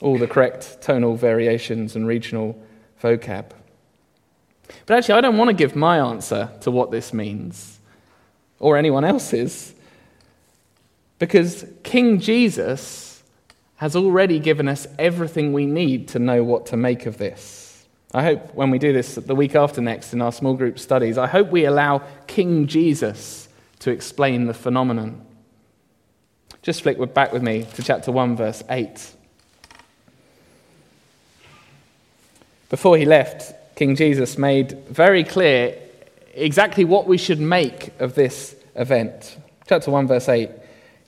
All 0.00 0.18
the 0.18 0.26
correct 0.26 0.82
tonal 0.82 1.14
variations 1.14 1.94
and 1.94 2.04
regional 2.04 2.60
vocab. 3.00 3.52
But 4.86 4.98
actually, 4.98 5.14
I 5.14 5.20
don't 5.20 5.36
want 5.36 5.46
to 5.46 5.54
give 5.54 5.76
my 5.76 5.98
answer 5.98 6.50
to 6.62 6.72
what 6.72 6.90
this 6.90 7.12
means, 7.12 7.78
or 8.58 8.76
anyone 8.76 9.04
else's, 9.04 9.74
because 11.20 11.64
King 11.84 12.18
Jesus 12.18 13.07
has 13.78 13.94
already 13.94 14.40
given 14.40 14.68
us 14.68 14.86
everything 14.98 15.52
we 15.52 15.64
need 15.64 16.08
to 16.08 16.18
know 16.18 16.42
what 16.42 16.66
to 16.66 16.76
make 16.76 17.06
of 17.06 17.16
this. 17.16 17.86
I 18.12 18.24
hope 18.24 18.54
when 18.54 18.70
we 18.70 18.78
do 18.78 18.92
this 18.92 19.14
the 19.14 19.36
week 19.36 19.54
after 19.54 19.80
next 19.80 20.12
in 20.12 20.20
our 20.20 20.32
small 20.32 20.54
group 20.54 20.78
studies, 20.78 21.16
I 21.16 21.28
hope 21.28 21.50
we 21.50 21.64
allow 21.64 22.02
King 22.26 22.66
Jesus 22.66 23.48
to 23.78 23.90
explain 23.90 24.46
the 24.46 24.54
phenomenon. 24.54 25.24
Just 26.62 26.82
flick 26.82 26.98
back 27.14 27.32
with 27.32 27.42
me 27.42 27.66
to 27.74 27.82
chapter 27.82 28.10
1, 28.10 28.36
verse 28.36 28.64
8. 28.68 29.12
Before 32.70 32.96
he 32.96 33.04
left, 33.04 33.76
King 33.76 33.94
Jesus 33.94 34.36
made 34.36 34.72
very 34.88 35.22
clear 35.22 35.78
exactly 36.34 36.84
what 36.84 37.06
we 37.06 37.16
should 37.16 37.40
make 37.40 37.92
of 38.00 38.16
this 38.16 38.56
event. 38.74 39.38
Chapter 39.68 39.92
1, 39.92 40.08
verse 40.08 40.28
8 40.28 40.50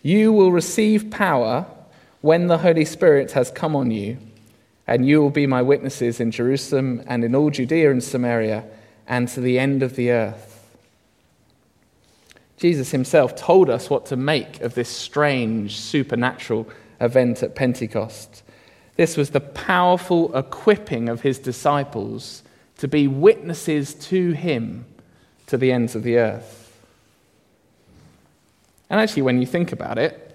You 0.03 0.33
will 0.33 0.53
receive 0.53 1.11
power 1.11 1.67
when 2.21 2.47
the 2.47 2.59
Holy 2.59 2.85
Spirit 2.85 3.33
has 3.33 3.51
come 3.51 3.75
on 3.75 3.91
you, 3.91 4.19
and 4.87 5.07
you 5.07 5.21
will 5.21 5.31
be 5.31 5.47
my 5.47 5.63
witnesses 5.63 6.21
in 6.21 6.31
Jerusalem 6.31 7.03
and 7.07 7.23
in 7.23 7.35
all 7.35 7.51
Judea 7.51 7.91
and 7.91 8.03
Samaria 8.03 8.65
and 9.07 9.29
to 9.29 9.41
the 9.41 9.59
end 9.59 9.83
of 9.83 9.97
the 9.97 10.11
earth. 10.11 10.77
Jesus 12.57 12.91
himself 12.91 13.35
told 13.37 13.71
us 13.71 13.89
what 13.89 14.05
to 14.07 14.17
make 14.17 14.61
of 14.61 14.75
this 14.75 14.89
strange 14.89 15.79
supernatural 15.79 16.69
event 17.01 17.43
at 17.43 17.55
Pentecost. 17.55 18.43
This 18.97 19.17
was 19.17 19.31
the 19.31 19.41
powerful 19.41 20.37
equipping 20.37 21.09
of 21.09 21.23
his 21.23 21.39
disciples 21.39 22.43
to 22.79 22.89
be 22.89 23.07
witnesses 23.09 23.95
to 23.95 24.33
him 24.33 24.85
to 25.47 25.57
the 25.57 25.73
ends 25.73 25.95
of 25.95 26.03
the 26.03 26.19
earth. 26.19 26.79
And 28.91 29.01
actually, 29.01 29.23
when 29.23 29.41
you 29.41 29.47
think 29.47 29.73
about 29.73 29.99
it, 29.99 30.30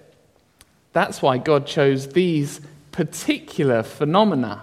that's 0.96 1.20
why 1.20 1.36
God 1.36 1.66
chose 1.66 2.08
these 2.08 2.62
particular 2.90 3.82
phenomena, 3.82 4.62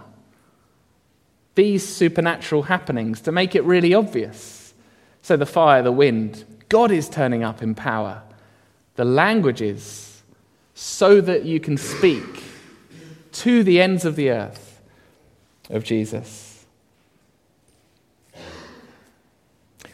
these 1.53 1.87
supernatural 1.87 2.63
happenings, 2.63 3.21
to 3.21 3.31
make 3.31 3.53
it 3.53 3.63
really 3.63 3.93
obvious. 3.93 4.73
So, 5.21 5.37
the 5.37 5.45
fire, 5.45 5.83
the 5.83 5.91
wind, 5.91 6.43
God 6.69 6.89
is 6.89 7.07
turning 7.07 7.43
up 7.43 7.61
in 7.61 7.75
power. 7.75 8.23
The 8.95 9.05
languages, 9.05 10.23
so 10.73 11.21
that 11.21 11.45
you 11.45 11.59
can 11.59 11.77
speak 11.77 12.43
to 13.33 13.63
the 13.63 13.79
ends 13.79 14.03
of 14.03 14.15
the 14.15 14.31
earth 14.31 14.81
of 15.69 15.83
Jesus. 15.83 16.53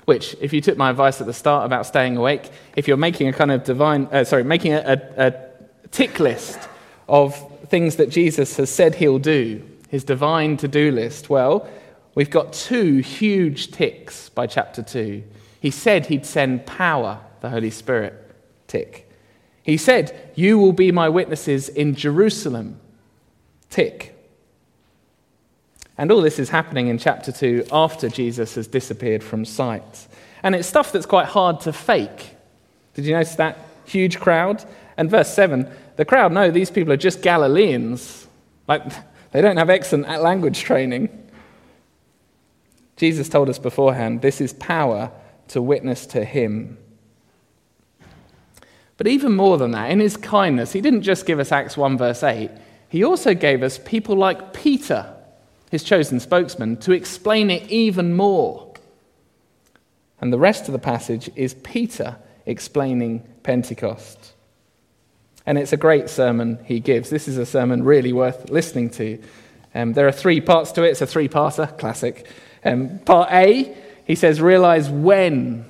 which, 0.06 0.36
if 0.42 0.54
you 0.54 0.60
took 0.60 0.76
my 0.76 0.90
advice 0.90 1.22
at 1.22 1.28
the 1.28 1.34
start 1.34 1.68
about 1.68 1.86
staying 1.86 2.18
awake, 2.18 2.50
if 2.76 2.88
you're 2.88 2.98
making 2.98 3.28
a 3.28 3.34
kind 3.34 3.52
of 3.52 3.64
divine, 3.64 4.08
uh, 4.12 4.24
sorry, 4.24 4.44
making 4.44 4.74
a, 4.74 4.80
a, 4.80 5.28
a 5.28 5.49
tick 5.92 6.20
list 6.20 6.60
of 7.08 7.36
things 7.68 7.98
that 7.98 8.10
Jesus 8.10 8.58
has 8.58 8.70
said 8.70 8.96
he'll 8.96 9.20
do, 9.20 9.64
his 9.90 10.04
divine 10.04 10.58
to 10.58 10.68
do 10.68 10.92
list, 10.92 11.30
well, 11.30 11.68
we've 12.16 12.30
got 12.30 12.54
two 12.54 12.98
huge 12.98 13.72
ticks 13.72 14.30
by 14.30 14.48
chapter 14.48 14.82
2. 14.82 15.24
He 15.60 15.72
said 15.72 16.06
he'd 16.06 16.26
send 16.26 16.66
power, 16.66 17.20
the 17.42 17.50
Holy 17.50 17.72
Spirit, 17.72 18.14
tick. 18.68 19.10
He 19.64 19.78
said, 19.78 20.32
You 20.36 20.58
will 20.58 20.74
be 20.74 20.92
my 20.92 21.10
witnesses 21.10 21.70
in 21.70 21.96
Jerusalem, 21.96 22.80
tick. 23.70 24.16
And 25.98 26.12
all 26.12 26.22
this 26.22 26.40
is 26.40 26.50
happening 26.50 26.88
in 26.88 26.98
chapter 26.98 27.32
2 27.32 27.66
after 27.72 28.08
Jesus 28.08 28.56
has 28.56 28.68
disappeared 28.68 29.24
from 29.24 29.44
sight. 29.44 30.08
And 30.42 30.56
it's 30.56 30.68
stuff 30.68 30.92
that's 30.94 31.06
quite 31.06 31.28
hard 31.28 31.60
to 31.62 31.74
fake. 31.74 32.36
Did 32.94 33.06
you 33.06 33.14
notice 33.14 33.36
that 33.36 33.58
huge 33.86 34.20
crowd? 34.20 34.64
And 35.00 35.10
verse 35.10 35.34
7 35.34 35.68
the 35.96 36.06
crowd 36.06 36.32
know 36.32 36.52
these 36.52 36.70
people 36.70 36.94
are 36.94 36.98
just 36.98 37.22
Galileans. 37.22 38.28
Like, 38.68 38.84
they 39.32 39.42
don't 39.42 39.58
have 39.58 39.70
excellent 39.70 40.08
language 40.22 40.60
training. 40.60 41.10
Jesus 42.96 43.28
told 43.28 43.50
us 43.50 43.58
beforehand 43.58 44.22
this 44.22 44.40
is 44.40 44.54
power 44.54 45.12
to 45.50 45.62
witness 45.62 46.06
to 46.08 46.24
him. 46.24 46.78
But 48.98 49.08
even 49.08 49.36
more 49.36 49.58
than 49.58 49.72
that, 49.72 49.90
in 49.90 50.00
his 50.00 50.18
kindness, 50.18 50.74
he 50.74 50.82
didn't 50.82 51.02
just 51.04 51.26
give 51.26 51.40
us 51.40 51.52
Acts 51.52 51.76
1, 51.78 51.98
verse 51.98 52.22
8, 52.22 52.52
he 52.90 53.04
also 53.04 53.34
gave 53.34 53.64
us 53.64 53.80
people 53.80 54.16
like 54.16 54.54
Peter 54.54 55.16
his 55.70 55.84
chosen 55.84 56.20
spokesman, 56.20 56.78
to 56.78 56.92
explain 56.92 57.52
it 57.52 57.70
even 57.70 58.16
more. 58.16 58.74
And 60.20 60.34
the 60.34 60.40
rest 60.40 60.68
of 60.68 60.74
the 60.74 60.80
passage 60.80 61.30
is 61.36 61.54
Peter 61.54 62.18
explaining 62.46 63.24
Pentecost. 63.44 64.34
And 65.50 65.58
it's 65.58 65.74
a 65.74 65.78
great 65.78 66.12
sermon 66.12 66.60
he 66.64 66.80
gives. 66.80 67.10
This 67.10 67.28
is 67.28 67.40
a 67.40 67.46
sermon 67.46 67.84
really 67.84 68.14
worth 68.14 68.52
listening 68.52 68.92
to. 68.92 69.20
Um, 69.74 69.94
there 69.94 70.08
are 70.08 70.12
three 70.12 70.42
parts 70.42 70.72
to 70.74 70.84
it. 70.84 70.90
It's 70.90 71.02
a 71.02 71.08
three 71.08 71.28
parter, 71.28 71.76
classic. 71.80 72.28
Um, 72.64 73.00
part 73.00 73.32
A, 73.32 73.76
he 74.06 74.14
says, 74.14 74.42
realize 74.42 74.92
when. 74.92 75.66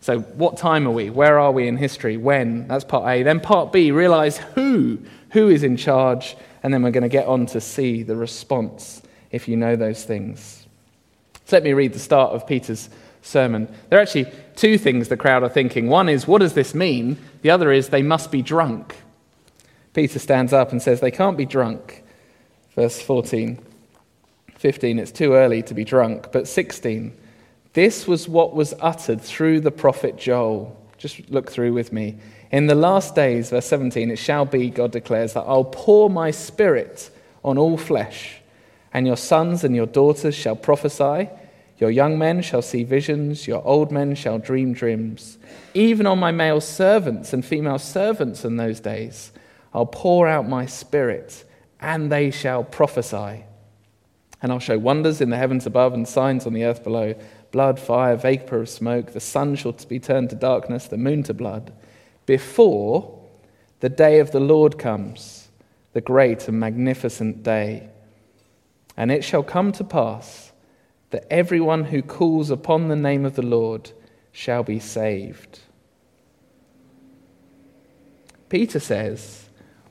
So, 0.00 0.18
what 0.18 0.56
time 0.56 0.88
are 0.88 0.90
we? 0.90 1.10
Where 1.10 1.38
are 1.38 1.52
we 1.52 1.68
in 1.68 1.76
history? 1.76 2.16
When? 2.16 2.66
That's 2.66 2.82
part 2.82 3.08
A. 3.08 3.22
Then 3.22 3.38
part 3.38 3.70
B, 3.72 3.92
realize 3.92 4.38
who. 4.38 4.98
Who 5.30 5.50
is 5.50 5.62
in 5.62 5.76
charge? 5.76 6.36
And 6.64 6.74
then 6.74 6.82
we're 6.82 6.90
going 6.90 7.04
to 7.04 7.08
get 7.08 7.28
on 7.28 7.46
to 7.46 7.60
see 7.60 8.02
the 8.02 8.16
response 8.16 9.02
if 9.30 9.46
you 9.46 9.56
know 9.56 9.76
those 9.76 10.02
things. 10.02 10.66
So 11.44 11.54
let 11.54 11.62
me 11.62 11.74
read 11.74 11.92
the 11.92 12.00
start 12.00 12.32
of 12.32 12.44
Peter's 12.44 12.90
sermon. 13.26 13.68
There 13.88 13.98
are 13.98 14.02
actually 14.02 14.32
two 14.54 14.78
things 14.78 15.08
the 15.08 15.16
crowd 15.16 15.42
are 15.42 15.48
thinking. 15.48 15.88
One 15.88 16.08
is, 16.08 16.26
what 16.26 16.38
does 16.38 16.54
this 16.54 16.74
mean? 16.74 17.18
The 17.42 17.50
other 17.50 17.72
is, 17.72 17.88
they 17.88 18.02
must 18.02 18.30
be 18.30 18.42
drunk. 18.42 18.96
Peter 19.92 20.18
stands 20.18 20.52
up 20.52 20.72
and 20.72 20.80
says, 20.80 21.00
they 21.00 21.10
can't 21.10 21.36
be 21.36 21.46
drunk. 21.46 22.04
Verse 22.74 23.00
14. 23.00 23.58
15, 24.56 24.98
it's 24.98 25.12
too 25.12 25.34
early 25.34 25.62
to 25.62 25.74
be 25.74 25.84
drunk. 25.84 26.32
But 26.32 26.48
16, 26.48 27.16
this 27.74 28.06
was 28.06 28.28
what 28.28 28.54
was 28.54 28.74
uttered 28.80 29.20
through 29.20 29.60
the 29.60 29.70
prophet 29.70 30.16
Joel. 30.16 30.76
Just 30.96 31.28
look 31.30 31.50
through 31.50 31.72
with 31.72 31.92
me. 31.92 32.18
In 32.50 32.68
the 32.68 32.74
last 32.74 33.14
days, 33.14 33.50
verse 33.50 33.66
17, 33.66 34.10
it 34.10 34.18
shall 34.18 34.44
be, 34.44 34.70
God 34.70 34.92
declares, 34.92 35.34
that 35.34 35.44
I'll 35.46 35.64
pour 35.64 36.08
my 36.08 36.30
spirit 36.30 37.10
on 37.44 37.58
all 37.58 37.76
flesh. 37.76 38.36
And 38.94 39.06
your 39.06 39.16
sons 39.16 39.62
and 39.62 39.74
your 39.76 39.86
daughters 39.86 40.34
shall 40.34 40.56
prophesy, 40.56 41.28
your 41.78 41.90
young 41.90 42.18
men 42.18 42.40
shall 42.40 42.62
see 42.62 42.84
visions, 42.84 43.46
your 43.46 43.64
old 43.66 43.92
men 43.92 44.14
shall 44.14 44.38
dream 44.38 44.72
dreams. 44.72 45.38
Even 45.74 46.06
on 46.06 46.18
my 46.18 46.32
male 46.32 46.60
servants 46.60 47.32
and 47.32 47.44
female 47.44 47.78
servants 47.78 48.44
in 48.44 48.56
those 48.56 48.80
days, 48.80 49.32
I'll 49.74 49.86
pour 49.86 50.26
out 50.26 50.48
my 50.48 50.64
spirit, 50.64 51.44
and 51.78 52.10
they 52.10 52.30
shall 52.30 52.64
prophesy. 52.64 53.44
And 54.40 54.52
I'll 54.52 54.58
show 54.58 54.78
wonders 54.78 55.20
in 55.20 55.28
the 55.28 55.36
heavens 55.36 55.66
above 55.66 55.92
and 55.92 56.08
signs 56.08 56.46
on 56.46 56.54
the 56.54 56.64
earth 56.64 56.82
below 56.82 57.14
blood, 57.52 57.78
fire, 57.78 58.16
vapor 58.16 58.60
of 58.60 58.68
smoke. 58.68 59.12
The 59.12 59.20
sun 59.20 59.54
shall 59.54 59.72
be 59.72 59.98
turned 59.98 60.30
to 60.30 60.36
darkness, 60.36 60.88
the 60.88 60.96
moon 60.96 61.22
to 61.24 61.34
blood, 61.34 61.72
before 62.24 63.18
the 63.80 63.88
day 63.88 64.18
of 64.18 64.30
the 64.30 64.40
Lord 64.40 64.78
comes, 64.78 65.48
the 65.92 66.00
great 66.00 66.48
and 66.48 66.58
magnificent 66.58 67.42
day. 67.42 67.88
And 68.96 69.10
it 69.10 69.24
shall 69.24 69.42
come 69.42 69.72
to 69.72 69.84
pass 69.84 70.45
that 71.10 71.26
everyone 71.30 71.84
who 71.84 72.02
calls 72.02 72.50
upon 72.50 72.88
the 72.88 72.96
name 72.96 73.24
of 73.24 73.36
the 73.36 73.42
Lord 73.42 73.90
shall 74.32 74.62
be 74.62 74.78
saved. 74.78 75.60
Peter 78.48 78.80
says, 78.80 79.48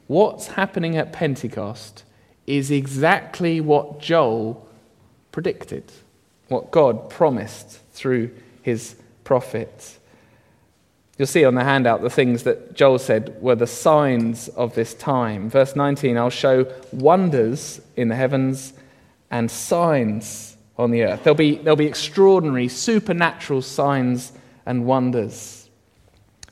What's 0.07 0.47
happening 0.47 0.97
at 0.97 1.11
Pentecost 1.11 2.03
is 2.45 2.69
exactly 2.69 3.59
what 3.59 3.99
Joel 3.99 4.67
predicted, 5.31 5.91
what 6.47 6.71
God 6.71 7.09
promised 7.09 7.79
through 7.91 8.31
his 8.61 8.95
prophet. 9.23 9.97
You'll 11.17 11.27
see 11.27 11.45
on 11.45 11.55
the 11.55 11.63
handout 11.63 12.01
the 12.01 12.09
things 12.09 12.43
that 12.43 12.75
Joel 12.75 12.99
said 12.99 13.41
were 13.41 13.55
the 13.55 13.67
signs 13.67 14.47
of 14.49 14.75
this 14.75 14.93
time. 14.93 15.49
Verse 15.49 15.75
19 15.75 16.17
I'll 16.17 16.29
show 16.29 16.71
wonders 16.91 17.81
in 17.95 18.09
the 18.09 18.15
heavens 18.15 18.73
and 19.31 19.49
signs 19.49 20.54
on 20.77 20.91
the 20.91 21.03
earth. 21.03 21.23
There'll 21.23 21.35
be, 21.35 21.55
there'll 21.55 21.77
be 21.77 21.85
extraordinary, 21.85 22.67
supernatural 22.67 23.61
signs 23.61 24.33
and 24.65 24.85
wonders. 24.85 25.69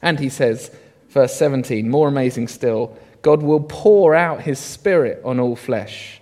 And 0.02 0.20
he 0.20 0.30
says, 0.30 0.72
verse 1.10 1.36
17, 1.36 1.90
more 1.90 2.08
amazing 2.08 2.48
still, 2.48 2.98
God 3.22 3.42
will 3.42 3.62
pour 3.62 4.16
out 4.16 4.42
his 4.42 4.60
spirit 4.60 5.22
on 5.24 5.40
all 5.40 5.56
flesh. 5.56 6.20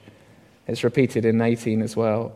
It's 0.68 0.84
repeated 0.84 1.26
in 1.26 1.42
18 1.42 1.82
as 1.82 1.96
well. 1.96 2.34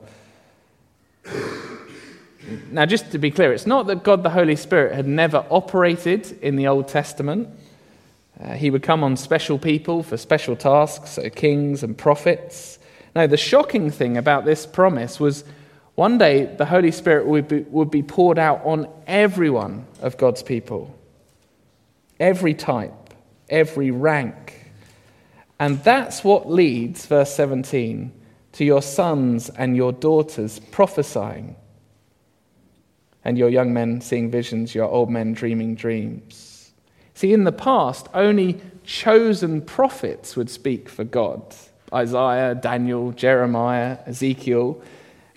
Now, 2.72 2.86
just 2.86 3.12
to 3.12 3.18
be 3.18 3.32
clear, 3.32 3.54
it's 3.54 3.66
not 3.66 3.88
that 3.88 4.04
God 4.04 4.24
the 4.24 4.30
Holy 4.30 4.56
Spirit 4.56 4.94
had 4.94 5.08
never 5.08 5.46
operated 5.50 6.38
in 6.42 6.56
the 6.56 6.68
Old 6.68 6.88
Testament. 6.88 7.50
Uh, 8.40 8.54
he 8.54 8.70
would 8.70 8.84
come 8.84 9.04
on 9.04 9.16
special 9.18 9.58
people 9.58 10.04
for 10.04 10.18
special 10.18 10.56
tasks, 10.56 11.12
so 11.12 11.30
kings 11.30 11.84
and 11.84 11.98
prophets. 11.98 12.78
No, 13.16 13.28
the 13.28 13.38
shocking 13.38 13.92
thing 13.92 14.18
about 14.18 14.44
this 14.44 14.66
promise 14.66 15.20
was 15.20 15.46
One 15.96 16.18
day, 16.18 16.54
the 16.58 16.66
Holy 16.66 16.92
Spirit 16.92 17.26
would 17.26 17.48
be, 17.48 17.62
would 17.62 17.90
be 17.90 18.04
poured 18.04 18.38
out 18.38 18.62
on 18.66 18.90
everyone 19.08 19.86
of 20.02 20.18
God's 20.18 20.44
people, 20.44 20.94
every 22.20 22.54
type, 22.54 23.14
every 23.50 23.92
rank. 23.92 24.72
And 25.58 25.82
that's 25.86 26.22
what 26.22 26.52
leads, 26.52 27.06
verse 27.06 27.34
17, 27.34 28.12
to 28.54 28.66
your 28.66 28.82
sons 28.82 29.50
and 29.50 29.78
your 29.78 29.94
daughters 29.94 30.60
prophesying, 30.60 31.56
and 33.24 33.38
your 33.38 33.50
young 33.50 33.74
men 33.74 34.02
seeing 34.02 34.30
visions, 34.30 34.76
your 34.76 34.90
old 34.90 35.10
men 35.10 35.32
dreaming 35.32 35.76
dreams. 35.76 36.74
See, 37.14 37.32
in 37.32 37.46
the 37.46 37.54
past, 37.54 38.10
only 38.14 38.60
chosen 38.84 39.62
prophets 39.62 40.36
would 40.36 40.50
speak 40.50 40.90
for 40.90 41.06
God 41.06 41.56
Isaiah, 41.96 42.54
Daniel, 42.56 43.12
Jeremiah, 43.12 43.98
Ezekiel 44.06 44.82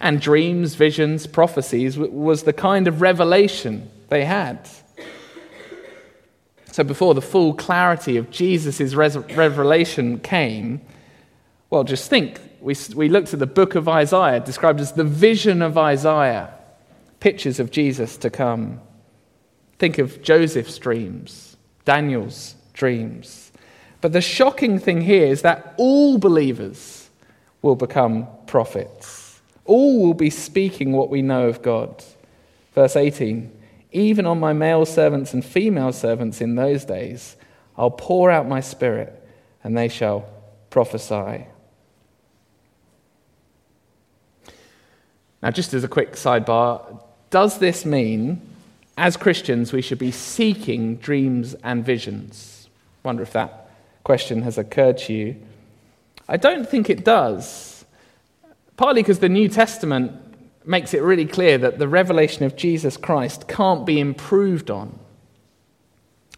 and 0.01 0.21
dreams, 0.21 0.75
visions, 0.75 1.27
prophecies 1.27 1.99
was 1.99 2.44
the 2.44 2.53
kind 2.53 2.87
of 2.87 3.01
revelation 3.01 3.90
they 4.09 4.25
had. 4.25 4.68
So 6.71 6.85
before 6.85 7.14
the 7.14 7.23
full 7.23 7.55
clarity 7.55 8.16
of 8.16 8.31
Jesus' 8.31 8.94
revelation 8.94 10.21
came, 10.21 10.81
well, 11.71 11.85
just 11.85 12.09
think. 12.09 12.40
We, 12.61 12.77
we 12.94 13.09
looked 13.09 13.33
at 13.33 13.40
the 13.40 13.47
book 13.47 13.75
of 13.75 13.88
Isaiah, 13.88 14.40
described 14.40 14.81
as 14.81 14.92
the 14.92 15.05
vision 15.05 15.62
of 15.62 15.77
Isaiah, 15.79 16.53
pictures 17.21 17.61
of 17.61 17.71
Jesus 17.71 18.16
to 18.18 18.31
come. 18.31 18.81
Think 19.79 19.99
of 19.99 20.23
Joseph's 20.23 20.79
dreams, 20.79 21.57
Daniel's 21.85 22.55
dreams. 22.73 23.47
But 24.00 24.12
the 24.12 24.20
shocking 24.20 24.78
thing 24.78 25.00
here 25.00 25.26
is 25.26 25.42
that 25.42 25.74
all 25.76 26.18
believers 26.18 27.11
will 27.62 27.74
become 27.74 28.28
prophets. 28.46 29.40
All 29.64 30.00
will 30.00 30.14
be 30.14 30.30
speaking 30.30 30.92
what 30.92 31.11
we 31.11 31.22
know 31.22 31.48
of 31.48 31.62
God. 31.62 32.04
Verse 32.74 32.96
18 32.96 33.52
Even 33.92 34.26
on 34.26 34.38
my 34.38 34.52
male 34.52 34.87
servants 34.87 35.34
and 35.34 35.44
female 35.44 35.92
servants 35.92 36.40
in 36.40 36.54
those 36.54 36.84
days, 36.84 37.37
I'll 37.76 37.90
pour 37.90 38.30
out 38.30 38.48
my 38.48 38.61
spirit, 38.61 39.12
and 39.62 39.76
they 39.76 39.88
shall 39.88 40.28
prophesy. 40.70 41.46
Now, 45.42 45.50
just 45.50 45.74
as 45.74 45.84
a 45.84 45.88
quick 45.88 46.14
sidebar, 46.14 47.00
does 47.30 47.58
this 47.58 47.84
mean, 47.84 48.40
as 48.96 49.16
Christians, 49.16 49.72
we 49.72 49.82
should 49.82 49.98
be 49.98 50.11
seeking 50.11 50.96
dreams 50.96 51.54
and 51.62 51.84
visions? 51.84 52.68
Wonder 53.04 53.22
if 53.22 53.32
that 53.34 53.67
question 54.09 54.40
has 54.40 54.57
occurred 54.57 54.97
to 54.97 55.12
you. 55.12 55.37
I 56.31 56.38
don't 56.38 56.66
think 56.66 56.88
it 56.88 57.05
does. 57.05 57.85
Partly 58.79 59.03
because 59.03 59.18
the 59.18 59.29
New 59.29 59.51
Testament 59.51 60.12
makes 60.64 60.94
it 60.94 61.03
really 61.03 61.27
clear 61.27 61.59
that 61.59 61.79
the 61.79 61.88
revelation 61.88 62.47
of 62.47 62.57
Jesus 62.57 62.97
Christ 62.97 63.49
can't 63.49 63.85
be 63.85 64.01
improved 64.01 64.71
on. 64.71 64.99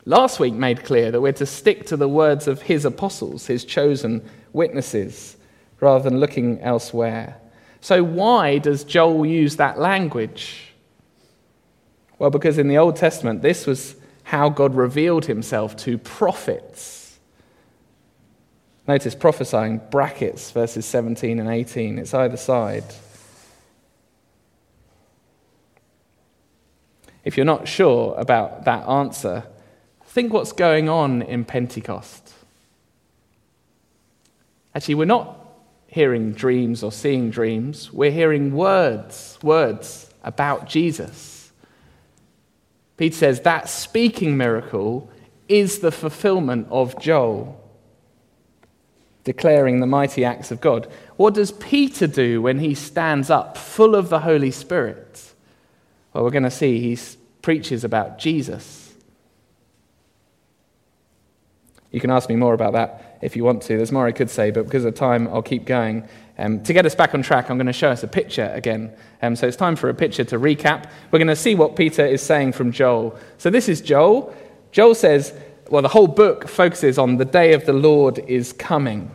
Last 0.04 0.40
week 0.40 0.52
made 0.52 0.82
clear 0.82 1.12
that 1.12 1.20
we're 1.20 1.30
to 1.34 1.46
stick 1.46 1.86
to 1.86 1.96
the 1.96 2.08
words 2.08 2.48
of 2.48 2.60
his 2.60 2.84
apostles, 2.84 3.46
his 3.46 3.64
chosen 3.64 4.28
witnesses, 4.52 5.36
rather 5.78 6.02
than 6.02 6.18
looking 6.18 6.60
elsewhere. 6.62 7.36
So, 7.80 8.02
why 8.02 8.58
does 8.58 8.82
Joel 8.82 9.24
use 9.24 9.54
that 9.58 9.78
language? 9.78 10.72
Well, 12.18 12.30
because 12.30 12.58
in 12.58 12.66
the 12.66 12.78
Old 12.78 12.96
Testament, 12.96 13.42
this 13.42 13.64
was 13.64 13.94
how 14.24 14.48
God 14.48 14.74
revealed 14.74 15.26
himself 15.26 15.76
to 15.84 15.98
prophets. 15.98 16.99
Notice 18.90 19.14
prophesying, 19.14 19.80
brackets, 19.92 20.50
verses 20.50 20.84
17 20.84 21.38
and 21.38 21.48
18. 21.48 21.96
It's 21.96 22.12
either 22.12 22.36
side. 22.36 22.82
If 27.22 27.36
you're 27.36 27.46
not 27.46 27.68
sure 27.68 28.16
about 28.18 28.64
that 28.64 28.88
answer, 28.88 29.44
think 30.06 30.32
what's 30.32 30.50
going 30.50 30.88
on 30.88 31.22
in 31.22 31.44
Pentecost. 31.44 32.34
Actually, 34.74 34.96
we're 34.96 35.04
not 35.04 35.38
hearing 35.86 36.32
dreams 36.32 36.82
or 36.82 36.90
seeing 36.90 37.30
dreams, 37.30 37.92
we're 37.92 38.10
hearing 38.10 38.52
words, 38.52 39.38
words 39.40 40.12
about 40.24 40.66
Jesus. 40.66 41.52
Peter 42.96 43.14
says 43.14 43.42
that 43.42 43.68
speaking 43.68 44.36
miracle 44.36 45.08
is 45.48 45.78
the 45.78 45.92
fulfillment 45.92 46.66
of 46.72 47.00
Joel 47.00 47.59
declaring 49.24 49.80
the 49.80 49.86
mighty 49.86 50.24
acts 50.24 50.50
of 50.50 50.60
God. 50.60 50.90
What 51.16 51.34
does 51.34 51.52
Peter 51.52 52.06
do 52.06 52.40
when 52.42 52.58
he 52.58 52.74
stands 52.74 53.30
up 53.30 53.56
full 53.56 53.94
of 53.94 54.08
the 54.08 54.20
Holy 54.20 54.50
Spirit? 54.50 55.32
Well, 56.12 56.24
we're 56.24 56.30
going 56.30 56.42
to 56.44 56.50
see 56.50 56.80
he 56.80 56.98
preaches 57.42 57.84
about 57.84 58.18
Jesus. 58.18 58.94
You 61.90 62.00
can 62.00 62.10
ask 62.10 62.28
me 62.28 62.36
more 62.36 62.54
about 62.54 62.72
that 62.74 63.18
if 63.20 63.36
you 63.36 63.44
want 63.44 63.62
to. 63.62 63.76
There's 63.76 63.92
more 63.92 64.06
I 64.06 64.12
could 64.12 64.30
say, 64.30 64.50
but 64.50 64.64
because 64.64 64.84
of 64.84 64.94
time, 64.94 65.28
I'll 65.28 65.42
keep 65.42 65.64
going. 65.64 66.08
Um, 66.38 66.62
to 66.62 66.72
get 66.72 66.86
us 66.86 66.94
back 66.94 67.14
on 67.14 67.22
track, 67.22 67.50
I'm 67.50 67.58
going 67.58 67.66
to 67.66 67.72
show 67.72 67.90
us 67.90 68.02
a 68.02 68.08
picture 68.08 68.50
again. 68.54 68.92
Um, 69.20 69.36
so 69.36 69.46
it's 69.46 69.56
time 69.56 69.76
for 69.76 69.90
a 69.90 69.94
picture 69.94 70.24
to 70.24 70.38
recap. 70.38 70.88
We're 71.10 71.18
going 71.18 71.28
to 71.28 71.36
see 71.36 71.54
what 71.54 71.76
Peter 71.76 72.06
is 72.06 72.22
saying 72.22 72.52
from 72.52 72.72
Joel. 72.72 73.18
So 73.38 73.50
this 73.50 73.68
is 73.68 73.80
Joel. 73.80 74.34
Joel 74.72 74.94
says, 74.94 75.34
well, 75.70 75.82
the 75.82 75.88
whole 75.88 76.08
book 76.08 76.48
focuses 76.48 76.98
on 76.98 77.16
the 77.16 77.24
day 77.24 77.52
of 77.52 77.64
the 77.64 77.72
Lord 77.72 78.18
is 78.18 78.52
coming. 78.52 79.10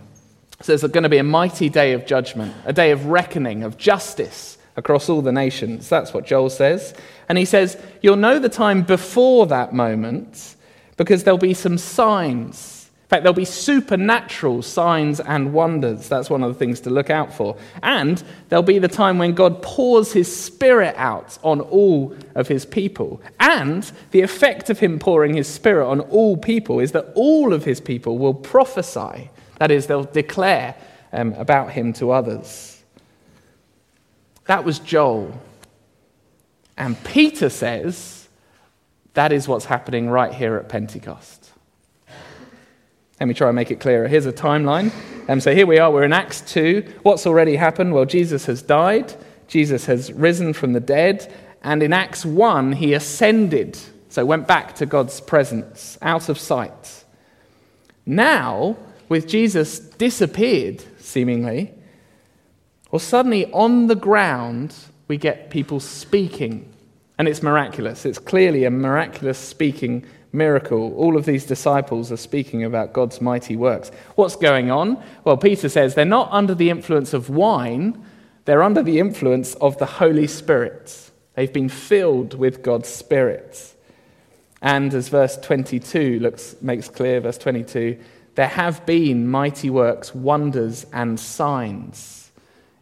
So 0.62 0.72
there's 0.72 0.90
going 0.90 1.04
to 1.04 1.10
be 1.10 1.18
a 1.18 1.24
mighty 1.24 1.68
day 1.68 1.92
of 1.92 2.06
judgment, 2.06 2.56
a 2.66 2.72
day 2.72 2.92
of 2.92 3.08
reckoning, 3.08 3.64
of 3.64 3.78
justice 3.78 4.58
across 4.78 5.10
all 5.10 5.22
the 5.22 5.34
nations. 5.34 5.90
That's 5.90 6.14
what 6.14 6.26
Joel 6.26 6.50
says. 6.50 6.94
And 7.28 7.38
he 7.38 7.46
says, 7.46 7.78
You'll 8.02 8.16
know 8.16 8.40
the 8.40 8.50
time 8.50 8.84
before 8.84 9.48
that 9.48 9.74
moment 9.74 10.56
because 10.96 11.24
there'll 11.24 11.38
be 11.38 11.54
some 11.54 11.78
signs. 11.78 12.75
In 13.06 13.10
fact, 13.10 13.22
there'll 13.22 13.36
be 13.36 13.46
supernatural 13.46 14.64
signs 14.64 15.20
and 15.20 15.54
wonders. 15.54 16.10
That's 16.10 16.28
one 16.28 16.42
of 16.42 16.52
the 16.52 16.58
things 16.58 16.80
to 16.82 16.90
look 16.90 17.12
out 17.12 17.32
for. 17.32 17.56
And 17.84 18.24
there'll 18.50 18.64
be 18.64 18.80
the 18.80 18.88
time 18.88 19.20
when 19.20 19.36
God 19.36 19.62
pours 19.62 20.12
his 20.12 20.36
spirit 20.36 20.96
out 20.98 21.38
on 21.44 21.62
all 21.62 22.16
of 22.34 22.48
his 22.48 22.66
people. 22.66 23.22
And 23.40 23.84
the 24.10 24.22
effect 24.22 24.72
of 24.72 24.80
him 24.80 24.98
pouring 24.98 25.36
his 25.36 25.48
spirit 25.48 25.88
on 25.88 26.00
all 26.00 26.36
people 26.36 26.80
is 26.80 26.94
that 26.94 27.12
all 27.14 27.54
of 27.54 27.64
his 27.64 27.80
people 27.80 28.18
will 28.18 28.34
prophesy. 28.34 29.30
That 29.60 29.70
is, 29.70 29.86
they'll 29.86 30.06
declare 30.06 30.74
um, 31.14 31.34
about 31.34 31.74
him 31.74 31.94
to 31.94 32.10
others. 32.10 32.84
That 34.46 34.66
was 34.66 34.80
Joel. 34.80 35.40
And 36.76 37.02
Peter 37.04 37.50
says 37.50 38.28
that 39.14 39.32
is 39.32 39.48
what's 39.48 39.66
happening 39.66 40.10
right 40.10 40.34
here 40.34 40.56
at 40.56 40.70
Pentecost. 40.70 41.45
Let 43.20 43.28
me 43.28 43.34
try 43.34 43.48
and 43.48 43.56
make 43.56 43.72
it 43.72 43.80
clearer. 43.80 44.08
Here's 44.08 44.26
a 44.26 44.34
timeline. 44.34 44.92
Um, 45.30 45.40
so 45.40 45.56
here 45.56 45.66
we 45.66 45.80
are, 45.80 45.90
we're 45.90 46.04
in 46.04 46.12
Acts 46.12 46.42
2. 46.42 47.00
What's 47.04 47.26
already 47.26 47.56
happened? 47.56 47.94
Well, 47.94 48.06
Jesus 48.06 48.46
has 48.46 48.62
died, 48.62 49.16
Jesus 49.48 49.86
has 49.86 50.12
risen 50.12 50.54
from 50.54 50.74
the 50.74 50.80
dead, 50.80 51.34
and 51.64 51.82
in 51.82 51.94
Acts 51.94 52.26
1, 52.26 52.74
he 52.74 52.94
ascended, 52.94 53.80
so 54.10 54.26
went 54.26 54.48
back 54.48 54.76
to 54.76 54.86
God's 54.86 55.22
presence, 55.22 55.98
out 56.02 56.30
of 56.30 56.38
sight. 56.38 57.06
Now, 58.06 58.76
with 59.08 59.28
Jesus 59.28 59.80
disappeared, 59.80 60.84
seemingly, 61.00 61.74
well, 62.92 63.00
suddenly 63.00 63.52
on 63.52 63.88
the 63.88 63.96
ground, 63.96 64.76
we 65.08 65.18
get 65.18 65.50
people 65.50 65.80
speaking. 65.80 66.72
And 67.18 67.28
it's 67.28 67.42
miraculous. 67.42 68.06
It's 68.06 68.20
clearly 68.20 68.66
a 68.66 68.72
miraculous 68.72 69.38
speaking 69.38 70.06
miracle. 70.36 70.94
All 70.96 71.18
of 71.18 71.26
these 71.26 71.46
disciples 71.46 72.12
are 72.12 72.18
speaking 72.18 72.64
about 72.64 72.94
God's 72.94 73.22
mighty 73.22 73.56
works. 73.56 73.90
What's 74.16 74.36
going 74.36 74.70
on? 74.70 75.02
Well, 75.24 75.38
Peter 75.38 75.70
says 75.70 75.96
they're 75.96 76.06
not 76.06 76.30
under 76.32 76.54
the 76.54 76.70
influence 76.70 77.14
of 77.14 77.30
wine, 77.30 78.04
they're 78.46 78.64
under 78.64 78.84
the 78.84 79.00
influence 79.00 79.56
of 79.56 79.78
the 79.78 79.86
Holy 79.86 80.28
Spirit. 80.28 81.12
They've 81.34 81.52
been 81.52 81.70
filled 81.70 82.36
with 82.36 82.62
God's 82.62 82.90
Spirit. 82.90 83.74
And 84.62 84.94
as 84.94 85.10
verse 85.10 85.38
22 85.38 86.20
looks, 86.20 86.56
makes 86.62 86.90
clear, 86.90 87.20
verse 87.20 87.38
22, 87.38 88.00
there 88.36 88.48
have 88.48 88.86
been 88.86 89.28
mighty 89.28 89.70
works, 89.70 90.14
wonders, 90.14 90.86
and 90.94 91.20
signs. 91.20 92.32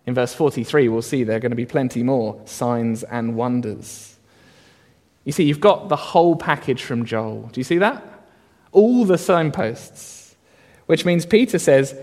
In 0.05 0.13
verse 0.13 0.33
43, 0.33 0.89
we'll 0.89 1.01
see 1.01 1.23
there 1.23 1.37
are 1.37 1.39
going 1.39 1.51
to 1.51 1.55
be 1.55 1.65
plenty 1.65 2.03
more 2.03 2.41
signs 2.45 3.03
and 3.03 3.35
wonders. 3.35 4.12
You 5.23 5.31
see, 5.31 5.43
you've 5.43 5.59
got 5.59 5.89
the 5.89 5.95
whole 5.95 6.35
package 6.35 6.83
from 6.83 7.05
Joel. 7.05 7.49
Do 7.51 7.59
you 7.59 7.63
see 7.63 7.77
that? 7.77 8.03
All 8.71 9.05
the 9.05 9.17
signposts. 9.17 10.35
Which 10.85 11.05
means 11.05 11.25
Peter 11.25 11.59
says, 11.59 11.95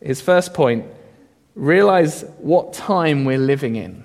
his 0.00 0.20
first 0.20 0.54
point, 0.54 0.86
realize 1.54 2.24
what 2.38 2.72
time 2.72 3.24
we're 3.24 3.38
living 3.38 3.76
in. 3.76 4.04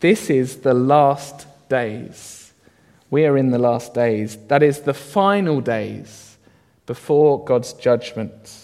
This 0.00 0.30
is 0.30 0.58
the 0.58 0.74
last 0.74 1.46
days. 1.68 2.52
We 3.10 3.26
are 3.26 3.36
in 3.36 3.50
the 3.50 3.58
last 3.58 3.92
days. 3.92 4.38
That 4.48 4.62
is 4.62 4.80
the 4.80 4.94
final 4.94 5.60
days 5.60 6.38
before 6.86 7.44
God's 7.44 7.74
judgment. 7.74 8.58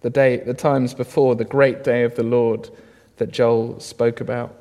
The, 0.00 0.10
day, 0.10 0.38
the 0.38 0.54
times 0.54 0.94
before 0.94 1.34
the 1.34 1.44
great 1.44 1.84
day 1.84 2.02
of 2.02 2.14
the 2.16 2.22
Lord 2.22 2.70
that 3.18 3.30
Joel 3.30 3.78
spoke 3.80 4.20
about. 4.20 4.54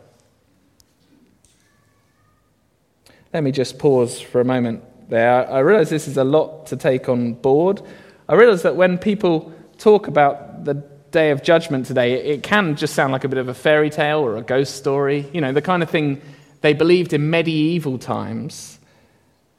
Let 3.35 3.43
me 3.43 3.51
just 3.51 3.79
pause 3.79 4.21
for 4.21 4.39
a 4.39 4.45
moment 4.45 4.81
there. 5.09 5.45
I 5.51 5.59
realize 5.59 5.89
this 5.89 6.07
is 6.07 6.15
a 6.15 6.23
lot 6.23 6.67
to 6.67 6.77
take 6.77 7.09
on 7.09 7.33
board. 7.33 7.81
I 8.29 8.35
realize 8.35 8.61
that 8.61 8.77
when 8.77 8.97
people 8.97 9.51
talk 9.77 10.07
about 10.07 10.63
the 10.63 10.75
day 11.11 11.31
of 11.31 11.43
judgment 11.43 11.85
today, 11.85 12.13
it 12.13 12.43
can 12.43 12.77
just 12.77 12.93
sound 12.93 13.11
like 13.11 13.25
a 13.25 13.27
bit 13.27 13.37
of 13.37 13.49
a 13.49 13.53
fairy 13.53 13.89
tale 13.89 14.19
or 14.19 14.37
a 14.37 14.41
ghost 14.41 14.77
story, 14.77 15.29
you 15.33 15.41
know, 15.41 15.51
the 15.51 15.61
kind 15.61 15.83
of 15.83 15.89
thing 15.89 16.21
they 16.61 16.71
believed 16.71 17.11
in 17.11 17.29
medieval 17.29 17.97
times. 17.97 18.79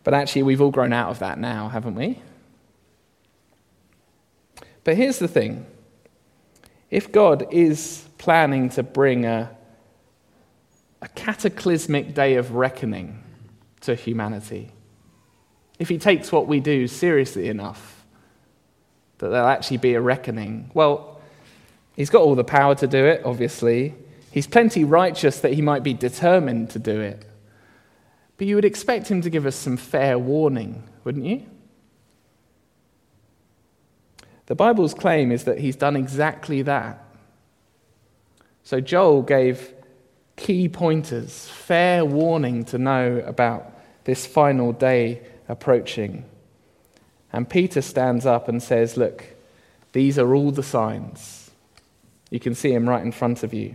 But 0.04 0.14
actually, 0.14 0.44
we've 0.44 0.62
all 0.62 0.70
grown 0.70 0.94
out 0.94 1.10
of 1.10 1.18
that 1.18 1.38
now, 1.38 1.68
haven't 1.68 1.96
we? 1.96 2.18
But 4.84 4.96
here's 4.96 5.18
the 5.18 5.28
thing 5.28 5.66
if 6.90 7.12
God 7.12 7.46
is 7.52 8.08
planning 8.16 8.70
to 8.70 8.82
bring 8.82 9.26
a, 9.26 9.54
a 11.02 11.08
cataclysmic 11.08 12.14
day 12.14 12.36
of 12.36 12.52
reckoning, 12.52 13.22
to 13.82 13.94
humanity. 13.94 14.72
If 15.78 15.88
he 15.88 15.98
takes 15.98 16.32
what 16.32 16.46
we 16.46 16.60
do 16.60 16.86
seriously 16.86 17.48
enough, 17.48 18.04
that 19.18 19.28
there'll 19.28 19.48
actually 19.48 19.78
be 19.78 19.94
a 19.94 20.00
reckoning. 20.00 20.70
Well, 20.74 21.20
he's 21.94 22.10
got 22.10 22.22
all 22.22 22.34
the 22.34 22.44
power 22.44 22.74
to 22.76 22.86
do 22.86 23.04
it, 23.04 23.22
obviously. 23.24 23.94
He's 24.30 24.46
plenty 24.46 24.84
righteous 24.84 25.40
that 25.40 25.52
he 25.52 25.62
might 25.62 25.82
be 25.82 25.94
determined 25.94 26.70
to 26.70 26.78
do 26.78 27.00
it. 27.00 27.24
But 28.36 28.46
you 28.46 28.54
would 28.54 28.64
expect 28.64 29.08
him 29.08 29.22
to 29.22 29.30
give 29.30 29.46
us 29.46 29.56
some 29.56 29.76
fair 29.76 30.18
warning, 30.18 30.82
wouldn't 31.04 31.24
you? 31.24 31.46
The 34.46 34.54
Bible's 34.54 34.94
claim 34.94 35.32
is 35.32 35.44
that 35.44 35.58
he's 35.58 35.76
done 35.76 35.96
exactly 35.96 36.62
that. 36.62 37.02
So 38.62 38.80
Joel 38.80 39.22
gave 39.22 39.72
key 40.36 40.68
pointers, 40.68 41.48
fair 41.48 42.04
warning 42.04 42.64
to 42.66 42.78
know 42.78 43.22
about 43.26 43.72
this 44.04 44.26
final 44.26 44.72
day 44.72 45.20
approaching. 45.48 46.24
And 47.32 47.48
Peter 47.48 47.82
stands 47.82 48.24
up 48.24 48.48
and 48.48 48.62
says, 48.62 48.96
Look, 48.96 49.24
these 49.92 50.18
are 50.18 50.34
all 50.34 50.50
the 50.50 50.62
signs. 50.62 51.50
You 52.30 52.40
can 52.40 52.54
see 52.54 52.72
him 52.72 52.88
right 52.88 53.02
in 53.02 53.12
front 53.12 53.42
of 53.42 53.54
you. 53.54 53.74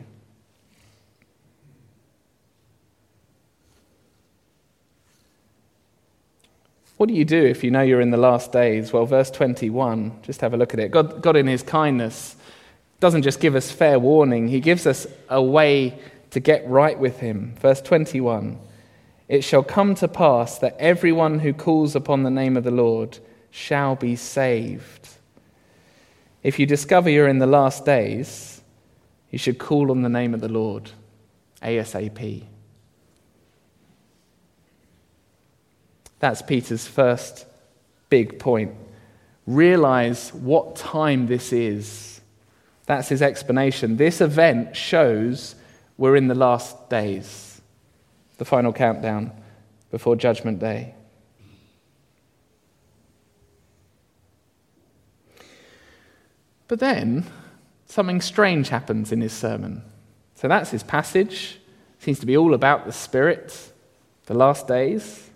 What 6.98 7.08
do 7.08 7.16
you 7.16 7.26
do 7.26 7.44
if 7.44 7.64
you 7.64 7.72
know 7.72 7.82
you're 7.82 8.02
in 8.02 8.12
the 8.12 8.18
last 8.18 8.52
days? 8.52 8.94
Well, 8.94 9.08
verse 9.08 9.32
21, 9.32 10.20
just 10.22 10.42
have 10.42 10.54
a 10.54 10.58
look 10.58 10.76
at 10.76 10.80
it. 10.80 10.92
God, 10.92 11.24
God 11.24 11.36
in 11.36 11.48
his 11.48 11.64
kindness, 11.64 12.36
doesn't 13.00 13.24
just 13.24 13.40
give 13.40 13.56
us 13.56 13.72
fair 13.72 13.98
warning, 13.98 14.48
he 14.48 14.60
gives 14.60 14.86
us 14.86 15.08
a 15.28 15.42
way 15.42 15.98
to 16.32 16.40
get 16.40 16.68
right 16.68 16.98
with 16.98 17.20
him. 17.20 17.56
Verse 17.60 17.82
21 17.82 18.60
It 19.28 19.44
shall 19.44 19.64
come 19.64 19.96
to 19.96 20.08
pass 20.08 20.58
that 20.60 20.76
everyone 20.80 21.40
who 21.40 21.54
calls 21.54 21.96
upon 21.96 22.24
the 22.24 22.32
name 22.32 22.58
of 22.58 22.64
the 22.64 22.72
Lord 22.72 23.20
shall 23.52 23.96
be 23.96 24.16
saved. 24.16 25.10
If 26.44 26.58
you 26.58 26.66
discover 26.66 27.10
you're 27.10 27.28
in 27.28 27.40
the 27.40 27.46
last 27.46 27.86
days, 27.86 28.62
you 29.30 29.38
should 29.38 29.60
call 29.60 29.92
on 29.92 30.02
the 30.02 30.10
name 30.10 30.34
of 30.34 30.42
the 30.42 30.50
Lord 30.50 30.92
ASAP. 31.62 32.44
That's 36.20 36.42
Peter's 36.42 36.88
first 36.88 37.46
big 38.10 38.40
point. 38.40 38.74
Realize 39.48 40.34
what 40.34 40.76
time 40.76 41.28
this 41.28 41.52
is. 41.52 42.22
That's 42.86 43.10
his 43.10 43.22
explanation. 43.22 43.98
This 43.98 44.22
event 44.22 44.76
shows 44.76 45.56
we're 46.02 46.16
in 46.16 46.28
the 46.28 46.34
last 46.34 46.90
days, 46.90 47.62
the 48.40 48.44
final 48.44 48.74
countdown 48.74 49.32
before 49.92 50.16
Judgment 50.16 50.58
Day. 50.58 50.96
But 56.68 56.80
then 56.80 57.28
something 57.86 58.20
strange 58.20 58.70
happens 58.70 59.12
in 59.12 59.22
his 59.22 59.32
sermon. 59.32 59.84
So 60.34 60.48
that's 60.48 60.72
his 60.72 60.82
passage. 60.82 61.60
Seems 62.00 62.18
to 62.18 62.26
be 62.26 62.36
all 62.36 62.56
about 62.56 62.88
the 62.88 62.92
Spirit, 62.92 63.72
the 64.26 64.34
last 64.34 64.68
days. 64.68 65.30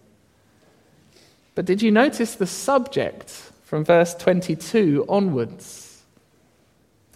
But 1.53 1.65
did 1.65 1.83
you 1.83 1.91
notice 1.91 2.33
the 2.33 2.47
subject 2.47 3.29
from 3.65 3.85
verse 3.85 4.15
22 4.15 5.05
onwards? 5.07 6.01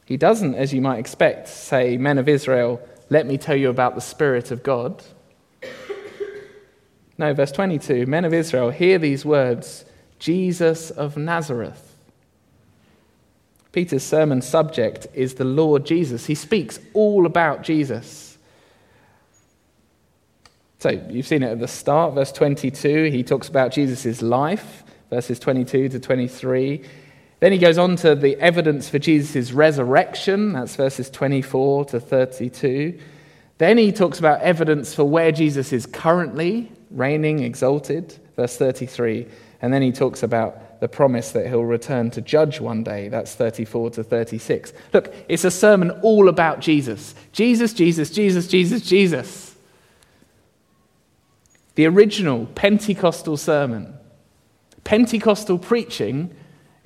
He 0.05 0.17
doesn't, 0.17 0.53
as 0.53 0.71
you 0.71 0.81
might 0.81 0.99
expect, 0.99 1.47
say, 1.47 1.97
Men 1.97 2.19
of 2.19 2.29
Israel, 2.29 2.79
let 3.09 3.25
me 3.25 3.37
tell 3.37 3.55
you 3.55 3.69
about 3.69 3.95
the 3.95 4.01
Spirit 4.01 4.51
of 4.51 4.63
God. 4.63 5.03
No, 7.17 7.33
verse 7.33 7.51
22 7.51 8.05
Men 8.05 8.25
of 8.25 8.33
Israel, 8.33 8.69
hear 8.69 8.97
these 8.97 9.25
words 9.25 9.85
Jesus 10.19 10.89
of 10.91 11.17
Nazareth. 11.17 11.85
Peter's 13.71 14.03
sermon 14.03 14.41
subject 14.41 15.07
is 15.13 15.35
the 15.35 15.43
Lord 15.43 15.85
Jesus. 15.85 16.25
He 16.25 16.35
speaks 16.35 16.79
all 16.93 17.25
about 17.25 17.61
Jesus. 17.61 18.37
So 20.79 20.89
you've 20.89 21.27
seen 21.27 21.43
it 21.43 21.51
at 21.51 21.59
the 21.59 21.67
start, 21.67 22.15
verse 22.15 22.31
22. 22.31 23.11
He 23.11 23.21
talks 23.21 23.47
about 23.47 23.71
Jesus' 23.71 24.21
life, 24.21 24.83
verses 25.09 25.37
22 25.37 25.89
to 25.89 25.99
23. 25.99 26.83
Then 27.39 27.51
he 27.53 27.57
goes 27.57 27.77
on 27.77 27.95
to 27.97 28.15
the 28.15 28.35
evidence 28.37 28.89
for 28.89 28.99
Jesus' 28.99 29.51
resurrection, 29.51 30.53
that's 30.53 30.75
verses 30.75 31.09
24 31.09 31.85
to 31.85 31.99
32. 31.99 32.99
Then 33.57 33.77
he 33.77 33.91
talks 33.91 34.19
about 34.19 34.41
evidence 34.41 34.93
for 34.93 35.05
where 35.05 35.31
Jesus 35.31 35.71
is 35.71 35.85
currently 35.85 36.71
reigning, 36.91 37.39
exalted, 37.39 38.17
verse 38.35 38.57
33. 38.57 39.27
And 39.61 39.73
then 39.73 39.81
he 39.81 39.91
talks 39.91 40.23
about 40.23 40.79
the 40.79 40.87
promise 40.87 41.31
that 41.31 41.47
he'll 41.47 41.65
return 41.65 42.09
to 42.11 42.21
judge 42.21 42.61
one 42.61 42.83
day, 42.83 43.09
that's 43.09 43.35
34 43.35 43.91
to 43.91 44.03
36. 44.03 44.73
Look, 44.93 45.13
it's 45.27 45.43
a 45.43 45.51
sermon 45.51 45.91
all 46.01 46.29
about 46.29 46.61
Jesus. 46.61 47.15
Jesus, 47.33 47.73
Jesus, 47.73 48.09
Jesus, 48.09 48.47
Jesus, 48.47 48.81
Jesus. 48.81 49.55
The 51.75 51.85
original 51.85 52.45
Pentecostal 52.47 53.35
sermon. 53.35 53.93
Pentecostal 54.85 55.57
preaching 55.57 56.33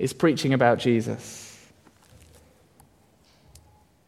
is 0.04 0.12
preaching 0.12 0.52
about 0.52 0.78
Jesus. 0.78 1.58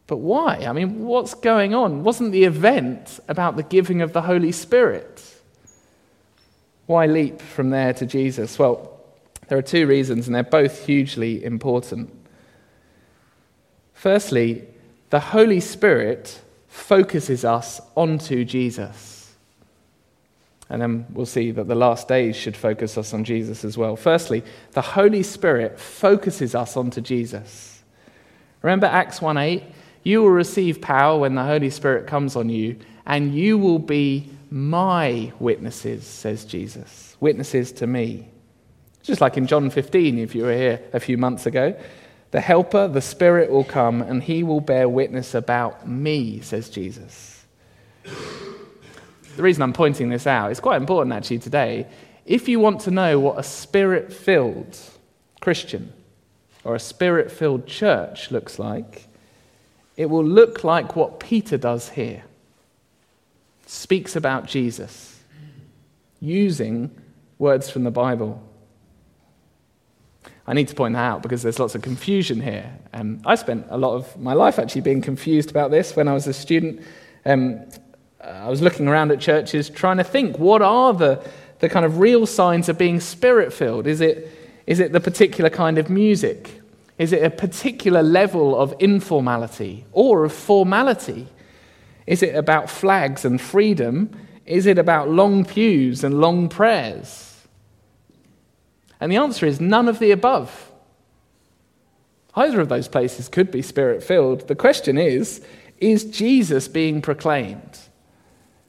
But 0.05 0.17
why? 0.17 0.57
I 0.57 0.71
mean, 0.71 1.03
what's 1.05 1.33
going 1.33 1.73
on? 1.73 2.03
Wasn't 2.03 2.31
the 2.31 2.43
event 2.43 3.19
about 3.27 3.55
the 3.55 3.63
giving 3.63 4.03
of 4.03 4.13
the 4.13 4.21
Holy 4.21 4.51
Spirit? 4.51 5.23
Why 6.85 7.07
leap 7.07 7.41
from 7.41 7.71
there 7.71 7.93
to 7.93 8.05
Jesus? 8.05 8.59
Well, 8.59 9.01
there 9.47 9.57
are 9.57 9.63
two 9.63 9.87
reasons, 9.87 10.27
and 10.27 10.35
they're 10.35 10.43
both 10.43 10.85
hugely 10.85 11.43
important. 11.43 12.13
Firstly, 13.93 14.67
the 15.09 15.19
Holy 15.19 15.59
Spirit 15.59 16.39
focuses 16.67 17.43
us 17.43 17.81
onto 17.95 18.45
Jesus. 18.45 19.16
And 20.69 20.81
then 20.81 21.05
we'll 21.11 21.25
see 21.25 21.51
that 21.51 21.67
the 21.67 21.75
last 21.75 22.07
days 22.07 22.35
should 22.35 22.57
focus 22.57 22.97
us 22.97 23.13
on 23.13 23.23
Jesus 23.23 23.63
as 23.63 23.77
well. 23.77 23.95
Firstly, 23.95 24.43
the 24.71 24.81
Holy 24.81 25.23
Spirit 25.23 25.79
focuses 25.79 26.55
us 26.55 26.75
onto 26.75 26.99
Jesus. 26.99 27.83
Remember 28.61 28.87
Acts 28.87 29.21
1 29.21 29.37
8? 29.37 29.63
You 30.03 30.21
will 30.21 30.29
receive 30.29 30.81
power 30.81 31.19
when 31.19 31.35
the 31.35 31.43
Holy 31.43 31.69
Spirit 31.69 32.07
comes 32.07 32.35
on 32.35 32.49
you, 32.49 32.77
and 33.05 33.33
you 33.33 33.57
will 33.57 33.79
be 33.79 34.29
my 34.49 35.31
witnesses, 35.39 36.05
says 36.05 36.43
Jesus. 36.45 37.15
Witnesses 37.19 37.71
to 37.73 37.87
me. 37.87 38.27
Just 39.03 39.21
like 39.21 39.37
in 39.37 39.47
John 39.47 39.69
15, 39.69 40.17
if 40.17 40.35
you 40.35 40.43
were 40.43 40.53
here 40.53 40.81
a 40.91 40.99
few 40.99 41.17
months 41.17 41.45
ago. 41.45 41.79
The 42.31 42.41
Helper, 42.41 42.89
the 42.89 43.01
Spirit, 43.01 43.49
will 43.49 43.63
come, 43.63 44.01
and 44.01 44.21
he 44.21 44.43
will 44.43 44.59
bear 44.59 44.89
witness 44.89 45.33
about 45.33 45.87
me, 45.87 46.41
says 46.41 46.69
Jesus 46.69 47.37
the 49.37 49.43
reason 49.43 49.61
I'm 49.61 49.73
pointing 49.73 50.09
this 50.09 50.27
out 50.27 50.51
is 50.51 50.59
quite 50.59 50.81
important 50.81 51.15
actually 51.15 51.39
today. 51.39 51.87
If 52.25 52.49
you 52.49 52.59
want 52.59 52.81
to 52.81 52.91
know 52.91 53.19
what 53.19 53.39
a 53.39 53.43
spirit 53.43 54.11
filled 54.11 54.77
Christian 55.39 55.93
or 56.63 56.75
a 56.75 56.79
spirit 56.79 57.31
filled 57.31 57.67
church 57.67 58.31
looks 58.31 58.59
like, 58.59 59.07
it 59.95 60.07
will 60.09 60.25
look 60.25 60.63
like 60.63 60.95
what 60.95 61.19
Peter 61.19 61.57
does 61.57 61.89
here. 61.89 62.23
Speaks 63.65 64.15
about 64.15 64.47
Jesus, 64.47 65.19
using 66.19 66.89
words 67.37 67.69
from 67.69 67.83
the 67.83 67.91
Bible. 67.91 68.43
I 70.47 70.53
need 70.53 70.67
to 70.69 70.75
point 70.75 70.95
that 70.95 71.03
out 71.03 71.21
because 71.21 71.43
there's 71.43 71.59
lots 71.59 71.75
of 71.75 71.81
confusion 71.81 72.41
here. 72.41 72.77
Um, 72.93 73.21
I 73.25 73.35
spent 73.35 73.67
a 73.69 73.77
lot 73.77 73.95
of 73.95 74.17
my 74.17 74.33
life 74.33 74.57
actually 74.57 74.81
being 74.81 75.01
confused 75.01 75.51
about 75.51 75.71
this 75.71 75.95
when 75.95 76.07
I 76.07 76.13
was 76.13 76.25
a 76.25 76.33
student. 76.33 76.81
Um, 77.25 77.65
uh, 78.21 78.27
I 78.27 78.49
was 78.49 78.61
looking 78.61 78.87
around 78.87 79.11
at 79.11 79.19
churches 79.19 79.69
trying 79.69 79.97
to 79.97 80.03
think 80.03 80.39
what 80.39 80.61
are 80.61 80.93
the, 80.93 81.23
the 81.59 81.69
kind 81.69 81.85
of 81.85 81.99
real 81.99 82.25
signs 82.25 82.69
of 82.69 82.77
being 82.77 82.99
spirit 82.99 83.53
filled? 83.53 83.87
Is 83.87 84.01
it, 84.01 84.31
is 84.65 84.79
it 84.79 84.91
the 84.91 84.99
particular 84.99 85.49
kind 85.49 85.77
of 85.77 85.89
music? 85.89 86.61
Is 86.97 87.13
it 87.13 87.23
a 87.23 87.29
particular 87.29 88.01
level 88.01 88.59
of 88.59 88.73
informality 88.79 89.85
or 89.91 90.25
of 90.25 90.33
formality? 90.33 91.27
Is 92.07 92.23
it 92.23 92.35
about 92.35 92.69
flags 92.69 93.23
and 93.23 93.39
freedom? 93.39 94.09
Is 94.45 94.65
it 94.65 94.79
about 94.79 95.09
long 95.09 95.45
pews 95.45 96.03
and 96.03 96.19
long 96.19 96.49
prayers? 96.49 97.47
And 98.99 99.11
the 99.11 99.17
answer 99.17 99.45
is 99.45 99.61
none 99.61 99.87
of 99.87 99.99
the 99.99 100.09
above. 100.09 100.71
Either 102.35 102.61
of 102.61 102.69
those 102.69 102.87
places 102.87 103.29
could 103.29 103.51
be 103.51 103.61
spirit 103.61 104.03
filled. 104.03 104.47
The 104.47 104.55
question 104.55 104.97
is 104.97 105.41
is 105.79 106.05
Jesus 106.05 106.67
being 106.67 107.03
proclaimed 107.03 107.77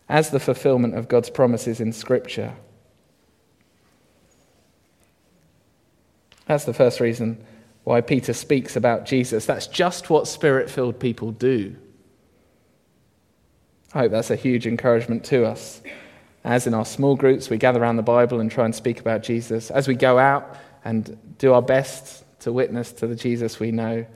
as 0.09 0.31
the 0.31 0.41
fulfillment 0.41 0.95
of 0.95 1.09
God's 1.09 1.31
promises 1.31 1.81
in 1.81 1.93
Scripture? 1.93 2.55
That's 6.47 6.65
the 6.65 6.75
first 6.75 6.99
reason 6.99 7.45
why 7.85 8.01
Peter 8.01 8.33
speaks 8.33 8.75
about 8.75 9.07
Jesus. 9.07 9.47
That's 9.47 9.67
just 9.67 10.11
what 10.11 10.27
spirit 10.27 10.71
filled 10.71 10.99
people 10.99 11.31
do. 11.33 11.77
I 13.95 14.01
hope 14.01 14.13
that's 14.13 14.31
a 14.31 14.37
huge 14.37 14.67
encouragement 14.67 15.25
to 15.25 15.47
us. 15.47 15.83
As 16.45 16.67
in 16.67 16.75
our 16.75 16.85
small 16.85 17.17
groups, 17.17 17.51
we 17.51 17.59
gather 17.59 17.83
around 17.83 17.97
the 17.97 18.03
Bible 18.03 18.41
and 18.41 18.51
try 18.51 18.65
and 18.65 18.75
speak 18.75 19.01
about 19.01 19.23
Jesus. 19.23 19.71
As 19.71 19.89
we 19.89 19.95
go 19.95 20.19
out 20.19 20.57
and 20.85 21.37
do 21.39 21.53
our 21.53 21.63
best 21.63 22.25
to 22.41 22.53
witness 22.53 22.93
to 22.93 23.07
the 23.07 23.17
Jesus 23.17 23.61
we 23.61 23.71
know, 23.71 24.07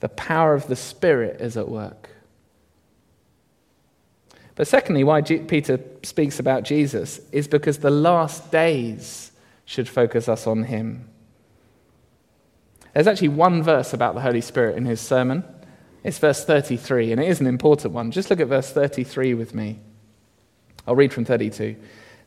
the 0.00 0.08
power 0.10 0.54
of 0.54 0.66
the 0.66 0.76
Spirit 0.76 1.40
is 1.40 1.56
at 1.56 1.68
work. 1.68 2.09
But 4.60 4.68
secondly, 4.68 5.04
why 5.04 5.22
Peter 5.22 5.80
speaks 6.02 6.38
about 6.38 6.64
Jesus 6.64 7.18
is 7.32 7.48
because 7.48 7.78
the 7.78 7.88
last 7.88 8.50
days 8.50 9.32
should 9.64 9.88
focus 9.88 10.28
us 10.28 10.46
on 10.46 10.64
him. 10.64 11.08
There's 12.92 13.06
actually 13.06 13.28
one 13.28 13.62
verse 13.62 13.94
about 13.94 14.14
the 14.14 14.20
Holy 14.20 14.42
Spirit 14.42 14.76
in 14.76 14.84
his 14.84 15.00
sermon. 15.00 15.44
It's 16.04 16.18
verse 16.18 16.44
33, 16.44 17.10
and 17.10 17.22
it 17.22 17.28
is 17.30 17.40
an 17.40 17.46
important 17.46 17.94
one. 17.94 18.10
Just 18.10 18.28
look 18.28 18.38
at 18.38 18.48
verse 18.48 18.70
33 18.70 19.32
with 19.32 19.54
me. 19.54 19.78
I'll 20.86 20.94
read 20.94 21.14
from 21.14 21.24
32. 21.24 21.76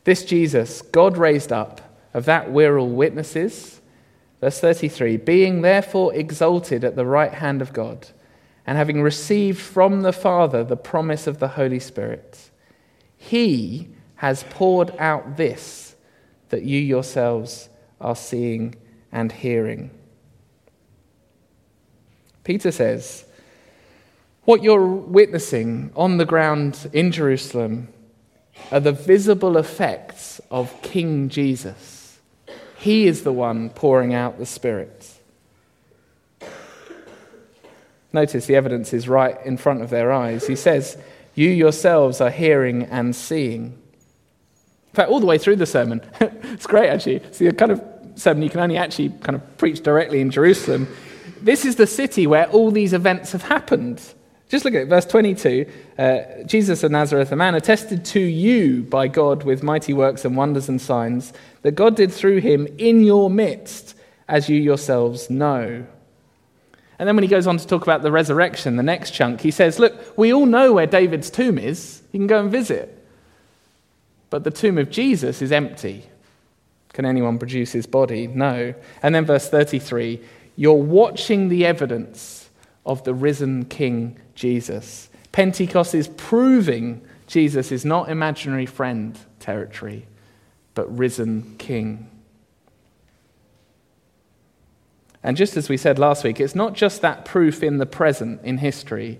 This 0.02 0.24
Jesus, 0.24 0.82
God 0.82 1.16
raised 1.16 1.52
up, 1.52 1.82
of 2.14 2.24
that 2.24 2.50
we're 2.50 2.78
all 2.78 2.90
witnesses. 2.90 3.80
Verse 4.40 4.58
33 4.58 5.18
Being 5.18 5.62
therefore 5.62 6.12
exalted 6.12 6.82
at 6.82 6.96
the 6.96 7.06
right 7.06 7.34
hand 7.34 7.62
of 7.62 7.72
God, 7.72 8.08
and 8.66 8.78
having 8.78 9.02
received 9.02 9.60
from 9.60 10.02
the 10.02 10.12
Father 10.12 10.64
the 10.64 10.76
promise 10.76 11.26
of 11.26 11.38
the 11.38 11.48
Holy 11.48 11.80
Spirit, 11.80 12.50
he 13.16 13.88
has 14.16 14.44
poured 14.50 14.94
out 14.98 15.36
this 15.36 15.96
that 16.48 16.62
you 16.62 16.78
yourselves 16.78 17.68
are 18.00 18.16
seeing 18.16 18.74
and 19.10 19.32
hearing. 19.32 19.90
Peter 22.44 22.70
says, 22.70 23.24
What 24.44 24.62
you're 24.62 24.86
witnessing 24.86 25.90
on 25.96 26.18
the 26.18 26.26
ground 26.26 26.88
in 26.92 27.10
Jerusalem 27.10 27.88
are 28.70 28.80
the 28.80 28.92
visible 28.92 29.56
effects 29.56 30.40
of 30.50 30.80
King 30.82 31.28
Jesus. 31.28 32.20
He 32.76 33.06
is 33.06 33.24
the 33.24 33.32
one 33.32 33.70
pouring 33.70 34.12
out 34.12 34.38
the 34.38 34.46
Spirit. 34.46 35.13
Notice 38.14 38.46
the 38.46 38.54
evidence 38.54 38.92
is 38.92 39.08
right 39.08 39.36
in 39.44 39.56
front 39.56 39.82
of 39.82 39.90
their 39.90 40.12
eyes. 40.12 40.46
He 40.46 40.54
says, 40.54 40.96
You 41.34 41.50
yourselves 41.50 42.20
are 42.20 42.30
hearing 42.30 42.84
and 42.84 43.14
seeing. 43.14 43.64
In 43.64 44.94
fact, 44.94 45.10
all 45.10 45.18
the 45.18 45.26
way 45.26 45.36
through 45.36 45.56
the 45.56 45.66
sermon, 45.66 46.00
it's 46.20 46.64
great 46.64 46.90
actually. 46.90 47.16
It's 47.16 47.38
the 47.38 47.50
kind 47.50 47.72
of 47.72 47.82
sermon 48.14 48.44
you 48.44 48.50
can 48.50 48.60
only 48.60 48.76
actually 48.76 49.08
kind 49.08 49.34
of 49.34 49.58
preach 49.58 49.82
directly 49.82 50.20
in 50.20 50.30
Jerusalem. 50.30 50.86
This 51.42 51.64
is 51.64 51.74
the 51.74 51.88
city 51.88 52.28
where 52.28 52.48
all 52.50 52.70
these 52.70 52.92
events 52.92 53.32
have 53.32 53.42
happened. 53.42 54.00
Just 54.48 54.64
look 54.64 54.74
at 54.74 54.82
it, 54.82 54.88
verse 54.88 55.06
22. 55.06 55.66
Uh, 55.98 56.20
Jesus 56.46 56.84
of 56.84 56.92
Nazareth, 56.92 57.32
a 57.32 57.36
man 57.36 57.56
attested 57.56 58.04
to 58.04 58.20
you 58.20 58.84
by 58.84 59.08
God 59.08 59.42
with 59.42 59.64
mighty 59.64 59.92
works 59.92 60.24
and 60.24 60.36
wonders 60.36 60.68
and 60.68 60.80
signs 60.80 61.32
that 61.62 61.72
God 61.72 61.96
did 61.96 62.12
through 62.12 62.38
him 62.38 62.68
in 62.78 63.02
your 63.02 63.28
midst, 63.28 63.96
as 64.28 64.48
you 64.48 64.60
yourselves 64.60 65.28
know. 65.28 65.84
And 66.98 67.08
then 67.08 67.16
when 67.16 67.24
he 67.24 67.28
goes 67.28 67.46
on 67.46 67.58
to 67.58 67.66
talk 67.66 67.82
about 67.82 68.02
the 68.02 68.12
resurrection, 68.12 68.76
the 68.76 68.82
next 68.82 69.10
chunk, 69.10 69.40
he 69.40 69.50
says, 69.50 69.78
Look, 69.78 70.16
we 70.16 70.32
all 70.32 70.46
know 70.46 70.72
where 70.72 70.86
David's 70.86 71.30
tomb 71.30 71.58
is. 71.58 72.02
You 72.12 72.20
can 72.20 72.26
go 72.26 72.40
and 72.40 72.50
visit. 72.50 73.04
But 74.30 74.44
the 74.44 74.50
tomb 74.50 74.78
of 74.78 74.90
Jesus 74.90 75.42
is 75.42 75.52
empty. 75.52 76.04
Can 76.92 77.04
anyone 77.04 77.38
produce 77.38 77.72
his 77.72 77.86
body? 77.86 78.26
No. 78.26 78.74
And 79.02 79.14
then 79.14 79.24
verse 79.24 79.48
33 79.48 80.20
you're 80.56 80.74
watching 80.74 81.48
the 81.48 81.66
evidence 81.66 82.48
of 82.86 83.02
the 83.02 83.14
risen 83.14 83.64
King 83.64 84.20
Jesus. 84.34 85.08
Pentecost 85.32 85.94
is 85.94 86.08
proving 86.16 87.04
Jesus 87.26 87.72
is 87.72 87.84
not 87.84 88.08
imaginary 88.08 88.66
friend 88.66 89.18
territory, 89.40 90.06
but 90.74 90.96
risen 90.96 91.56
King. 91.58 92.08
And 95.24 95.38
just 95.38 95.56
as 95.56 95.70
we 95.70 95.78
said 95.78 95.98
last 95.98 96.22
week, 96.22 96.38
it's 96.38 96.54
not 96.54 96.74
just 96.74 97.00
that 97.00 97.24
proof 97.24 97.62
in 97.62 97.78
the 97.78 97.86
present, 97.86 98.42
in 98.44 98.58
history, 98.58 99.18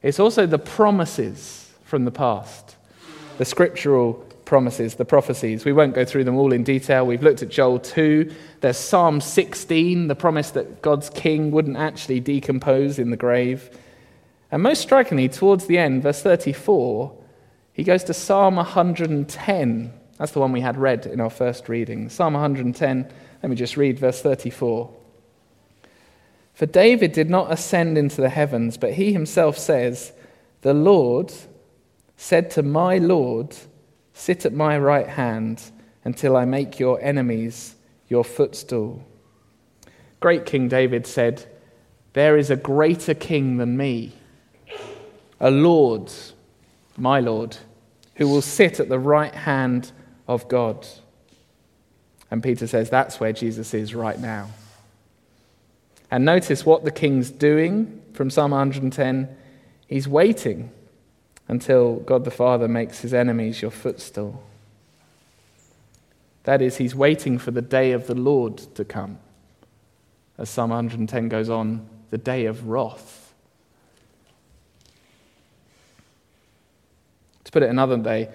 it's 0.00 0.20
also 0.20 0.46
the 0.46 0.60
promises 0.60 1.70
from 1.84 2.04
the 2.04 2.12
past, 2.12 2.76
the 3.36 3.44
scriptural 3.44 4.14
promises, 4.44 4.94
the 4.94 5.04
prophecies. 5.04 5.64
We 5.64 5.72
won't 5.72 5.94
go 5.94 6.04
through 6.04 6.24
them 6.24 6.36
all 6.36 6.52
in 6.52 6.62
detail. 6.62 7.04
We've 7.04 7.22
looked 7.22 7.42
at 7.42 7.48
Joel 7.48 7.80
2. 7.80 8.32
There's 8.60 8.78
Psalm 8.78 9.20
16, 9.20 10.06
the 10.06 10.14
promise 10.14 10.52
that 10.52 10.82
God's 10.82 11.10
king 11.10 11.50
wouldn't 11.50 11.76
actually 11.76 12.20
decompose 12.20 12.98
in 12.98 13.10
the 13.10 13.16
grave. 13.16 13.70
And 14.52 14.62
most 14.62 14.80
strikingly, 14.80 15.28
towards 15.28 15.66
the 15.66 15.78
end, 15.78 16.02
verse 16.02 16.22
34, 16.22 17.12
he 17.72 17.82
goes 17.82 18.04
to 18.04 18.14
Psalm 18.14 18.56
110. 18.56 19.92
That's 20.16 20.32
the 20.32 20.40
one 20.40 20.52
we 20.52 20.60
had 20.60 20.76
read 20.76 21.06
in 21.06 21.20
our 21.20 21.30
first 21.30 21.68
reading. 21.68 22.08
Psalm 22.08 22.34
110, 22.34 23.12
let 23.42 23.50
me 23.50 23.56
just 23.56 23.76
read 23.76 23.98
verse 23.98 24.22
34. 24.22 24.99
For 26.60 26.66
David 26.66 27.12
did 27.12 27.30
not 27.30 27.50
ascend 27.50 27.96
into 27.96 28.20
the 28.20 28.28
heavens, 28.28 28.76
but 28.76 28.92
he 28.92 29.14
himself 29.14 29.56
says, 29.56 30.12
The 30.60 30.74
Lord 30.74 31.32
said 32.18 32.50
to 32.50 32.62
my 32.62 32.98
Lord, 32.98 33.56
Sit 34.12 34.44
at 34.44 34.52
my 34.52 34.76
right 34.76 35.08
hand 35.08 35.62
until 36.04 36.36
I 36.36 36.44
make 36.44 36.78
your 36.78 37.00
enemies 37.00 37.76
your 38.08 38.24
footstool. 38.24 39.02
Great 40.20 40.44
King 40.44 40.68
David 40.68 41.06
said, 41.06 41.46
There 42.12 42.36
is 42.36 42.50
a 42.50 42.56
greater 42.56 43.14
king 43.14 43.56
than 43.56 43.78
me, 43.78 44.12
a 45.40 45.50
Lord, 45.50 46.12
my 46.94 47.20
Lord, 47.20 47.56
who 48.16 48.28
will 48.28 48.42
sit 48.42 48.80
at 48.80 48.90
the 48.90 48.98
right 48.98 49.34
hand 49.34 49.92
of 50.28 50.46
God. 50.46 50.86
And 52.30 52.42
Peter 52.42 52.66
says 52.66 52.90
that's 52.90 53.18
where 53.18 53.32
Jesus 53.32 53.72
is 53.72 53.94
right 53.94 54.20
now. 54.20 54.50
And 56.10 56.24
notice 56.24 56.66
what 56.66 56.84
the 56.84 56.90
king's 56.90 57.30
doing 57.30 58.02
from 58.12 58.30
Psalm 58.30 58.50
110. 58.50 59.28
He's 59.86 60.08
waiting 60.08 60.72
until 61.48 61.96
God 61.96 62.24
the 62.24 62.30
Father 62.30 62.68
makes 62.68 63.00
his 63.00 63.14
enemies 63.14 63.62
your 63.62 63.70
footstool. 63.70 64.42
That 66.44 66.62
is, 66.62 66.78
he's 66.78 66.94
waiting 66.94 67.38
for 67.38 67.50
the 67.50 67.62
day 67.62 67.92
of 67.92 68.06
the 68.06 68.14
Lord 68.14 68.56
to 68.74 68.84
come. 68.84 69.18
As 70.38 70.48
Psalm 70.48 70.70
110 70.70 71.28
goes 71.28 71.50
on, 71.50 71.86
the 72.10 72.18
day 72.18 72.46
of 72.46 72.68
wrath. 72.68 73.32
To 77.44 77.52
put 77.52 77.62
it 77.62 77.70
another 77.70 77.96
day, 77.96 78.30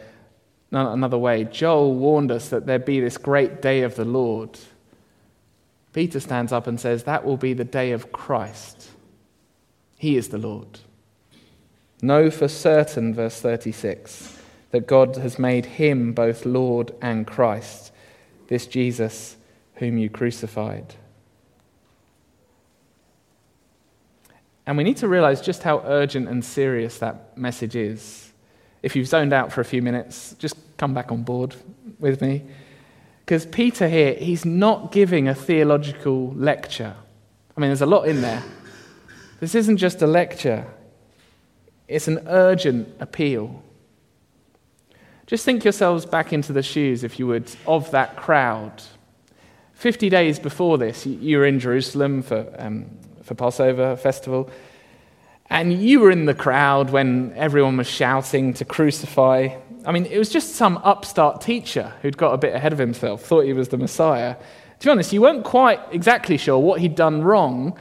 another 0.71 1.17
way, 1.17 1.45
Joel 1.45 1.93
warned 1.95 2.31
us 2.31 2.49
that 2.49 2.65
there'd 2.65 2.85
be 2.85 2.99
this 2.99 3.17
great 3.17 3.61
day 3.61 3.81
of 3.81 3.95
the 3.95 4.05
Lord. 4.05 4.59
Peter 5.95 6.19
stands 6.19 6.51
up 6.51 6.67
and 6.67 6.77
says 6.77 7.05
that 7.05 7.23
will 7.23 7.37
be 7.37 7.53
the 7.53 7.63
day 7.63 7.93
of 7.93 8.11
Christ. 8.11 8.89
He 9.97 10.17
is 10.17 10.27
the 10.27 10.37
Lord. 10.37 10.79
Know 12.01 12.29
for 12.29 12.49
certain, 12.49 13.13
verse 13.13 13.39
36, 13.39 14.37
that 14.71 14.87
God 14.87 15.15
has 15.15 15.39
made 15.39 15.65
him 15.65 16.11
both 16.11 16.45
Lord 16.45 16.93
and 17.01 17.25
Christ, 17.25 17.93
this 18.49 18.67
Jesus 18.67 19.37
whom 19.75 19.97
you 19.97 20.09
crucified. 20.09 20.95
And 24.67 24.75
we 24.75 24.83
need 24.83 24.97
to 24.97 25.07
realize 25.07 25.39
just 25.39 25.63
how 25.63 25.81
urgent 25.85 26.27
and 26.27 26.43
serious 26.43 26.97
that 26.97 27.37
message 27.37 27.77
is. 27.77 28.33
If 28.83 28.97
you've 28.97 29.07
zoned 29.07 29.31
out 29.31 29.53
for 29.53 29.61
a 29.61 29.65
few 29.65 29.81
minutes, 29.81 30.35
just 30.39 30.57
come 30.75 30.93
back 30.93 31.09
on 31.09 31.23
board 31.23 31.55
with 31.99 32.21
me. 32.21 32.43
Because 33.25 33.47
Peter 33.47 33.87
here, 33.89 34.13
he's 34.13 34.45
not 34.45 34.91
giving 34.91 35.27
a 35.27 35.33
theological 35.33 36.31
lecture. 36.35 36.95
I 37.57 37.59
mean, 37.59 37.69
there's 37.69 37.81
a 37.81 37.87
lot 37.87 38.07
in 38.07 38.21
there. 38.21 38.43
This 39.39 39.55
isn't 39.55 39.77
just 39.77 40.01
a 40.03 40.07
lecture, 40.07 40.65
it's 41.87 42.07
an 42.07 42.19
urgent 42.27 42.87
appeal. 42.99 43.63
Just 45.25 45.43
think 45.43 45.63
yourselves 45.63 46.05
back 46.05 46.33
into 46.33 46.53
the 46.53 46.61
shoes, 46.61 47.03
if 47.03 47.17
you 47.17 47.25
would, 47.25 47.49
of 47.65 47.89
that 47.91 48.15
crowd. 48.15 48.83
Fifty 49.73 50.07
days 50.07 50.37
before 50.37 50.77
this, 50.77 51.05
you 51.07 51.39
were 51.39 51.45
in 51.45 51.59
Jerusalem 51.59 52.21
for, 52.21 52.45
um, 52.59 52.85
for 53.23 53.33
Passover 53.33 53.95
festival, 53.95 54.51
And 55.49 55.73
you 55.73 55.99
were 55.99 56.11
in 56.11 56.25
the 56.25 56.33
crowd 56.33 56.89
when 56.89 57.31
everyone 57.35 57.77
was 57.77 57.87
shouting 57.87 58.53
to 58.55 58.65
crucify. 58.65 59.49
I 59.85 59.91
mean, 59.91 60.05
it 60.05 60.17
was 60.17 60.29
just 60.29 60.55
some 60.55 60.77
upstart 60.83 61.41
teacher 61.41 61.93
who'd 62.01 62.17
got 62.17 62.33
a 62.33 62.37
bit 62.37 62.55
ahead 62.55 62.73
of 62.73 62.79
himself, 62.79 63.23
thought 63.23 63.45
he 63.45 63.53
was 63.53 63.69
the 63.69 63.77
Messiah. 63.77 64.35
To 64.79 64.85
be 64.87 64.91
honest, 64.91 65.13
you 65.13 65.21
weren't 65.21 65.43
quite 65.43 65.79
exactly 65.91 66.37
sure 66.37 66.57
what 66.57 66.81
he'd 66.81 66.95
done 66.95 67.21
wrong, 67.21 67.77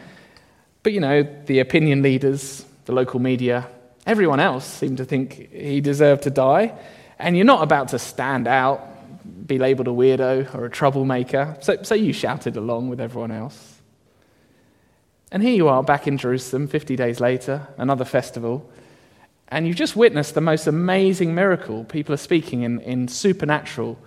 but 0.83 0.93
you 0.93 1.01
know, 1.01 1.23
the 1.47 1.61
opinion 1.61 2.03
leaders, 2.03 2.65
the 2.85 2.93
local 2.93 3.21
media, 3.21 3.67
everyone 4.07 4.39
else 4.41 4.67
seemed 4.67 4.99
to 4.99 5.05
think 5.05 5.51
he 5.51 5.81
deserved 5.81 6.23
to 6.25 6.31
die. 6.31 6.79
And 7.19 7.37
you're 7.37 7.47
not 7.47 7.63
about 7.63 7.89
to 7.89 7.99
stand 7.99 8.47
out, 8.47 9.47
be 9.47 9.59
labeled 9.59 9.89
a 9.89 9.93
weirdo 9.93 10.55
or 10.55 10.67
a 10.67 10.71
troublemaker, 10.71 11.57
so, 11.61 11.83
so 11.83 11.95
you 11.95 12.13
shouted 12.13 12.57
along 12.57 12.91
with 12.91 13.01
everyone 13.01 13.31
else. 13.31 13.81
And 15.33 15.43
here 15.43 15.55
you 15.55 15.69
are 15.69 15.83
back 15.83 16.07
in 16.07 16.19
Jerusalem 16.19 16.69
50 16.69 16.97
days 16.97 17.19
later, 17.19 17.67
another 17.79 18.05
festival, 18.05 18.71
and 19.49 19.67
you've 19.67 19.77
just 19.77 19.97
witnessed 19.97 20.35
the 20.35 20.41
most 20.41 20.67
amazing 20.67 21.35
miracle. 21.35 21.85
People 21.85 22.15
are 22.15 22.19
speaking 22.19 22.63
in, 22.63 22.81
in 22.81 23.09
supernatural 23.09 23.99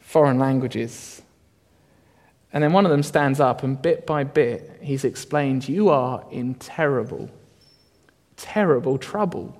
foreign 0.00 0.38
languages. 0.38 1.22
And 2.52 2.62
then 2.62 2.72
one 2.72 2.84
of 2.84 2.90
them 2.90 3.02
stands 3.02 3.40
up, 3.40 3.62
and 3.62 3.80
bit 3.80 4.06
by 4.06 4.24
bit, 4.24 4.78
he's 4.82 5.04
explained, 5.04 5.68
You 5.68 5.88
are 5.88 6.24
in 6.30 6.54
terrible, 6.54 7.30
terrible 8.36 8.98
trouble. 8.98 9.58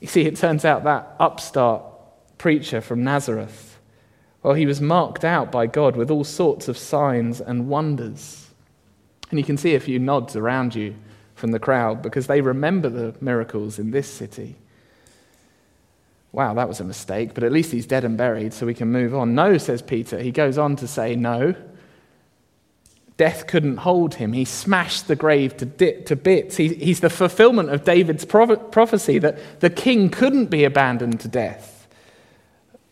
You 0.00 0.06
see, 0.06 0.26
it 0.26 0.36
turns 0.36 0.66
out 0.66 0.84
that 0.84 1.16
upstart 1.18 1.82
preacher 2.36 2.82
from 2.82 3.02
Nazareth, 3.02 3.78
well, 4.42 4.54
he 4.54 4.66
was 4.66 4.80
marked 4.80 5.24
out 5.24 5.50
by 5.50 5.66
God 5.66 5.96
with 5.96 6.10
all 6.10 6.22
sorts 6.22 6.68
of 6.68 6.76
signs 6.76 7.40
and 7.40 7.68
wonders. 7.68 8.50
And 9.30 9.38
you 9.38 9.44
can 9.44 9.56
see 9.56 9.74
a 9.74 9.80
few 9.80 9.98
nods 9.98 10.36
around 10.36 10.74
you 10.74 10.94
from 11.36 11.52
the 11.52 11.60
crowd 11.60 12.02
because 12.02 12.26
they 12.26 12.40
remember 12.40 12.88
the 12.88 13.14
miracles 13.20 13.78
in 13.78 13.92
this 13.92 14.12
city. 14.12 14.56
Wow, 16.32 16.54
that 16.54 16.66
was 16.66 16.80
a 16.80 16.84
mistake, 16.84 17.34
but 17.34 17.44
at 17.44 17.52
least 17.52 17.70
he's 17.70 17.86
dead 17.86 18.04
and 18.04 18.18
buried, 18.18 18.52
so 18.52 18.66
we 18.66 18.74
can 18.74 18.90
move 18.90 19.14
on. 19.14 19.34
No, 19.34 19.56
says 19.56 19.80
Peter. 19.80 20.18
He 20.18 20.32
goes 20.32 20.58
on 20.58 20.76
to 20.76 20.88
say, 20.88 21.14
No. 21.14 21.54
Death 23.16 23.46
couldn't 23.46 23.78
hold 23.78 24.16
him. 24.16 24.34
He 24.34 24.44
smashed 24.44 25.08
the 25.08 25.16
grave 25.16 25.56
to, 25.56 26.02
to 26.02 26.16
bits. 26.16 26.58
He, 26.58 26.74
he's 26.74 27.00
the 27.00 27.08
fulfillment 27.08 27.70
of 27.70 27.82
David's 27.82 28.26
prophecy 28.26 29.18
that 29.20 29.60
the 29.60 29.70
king 29.70 30.10
couldn't 30.10 30.46
be 30.46 30.64
abandoned 30.64 31.20
to 31.20 31.28
death. 31.28 31.88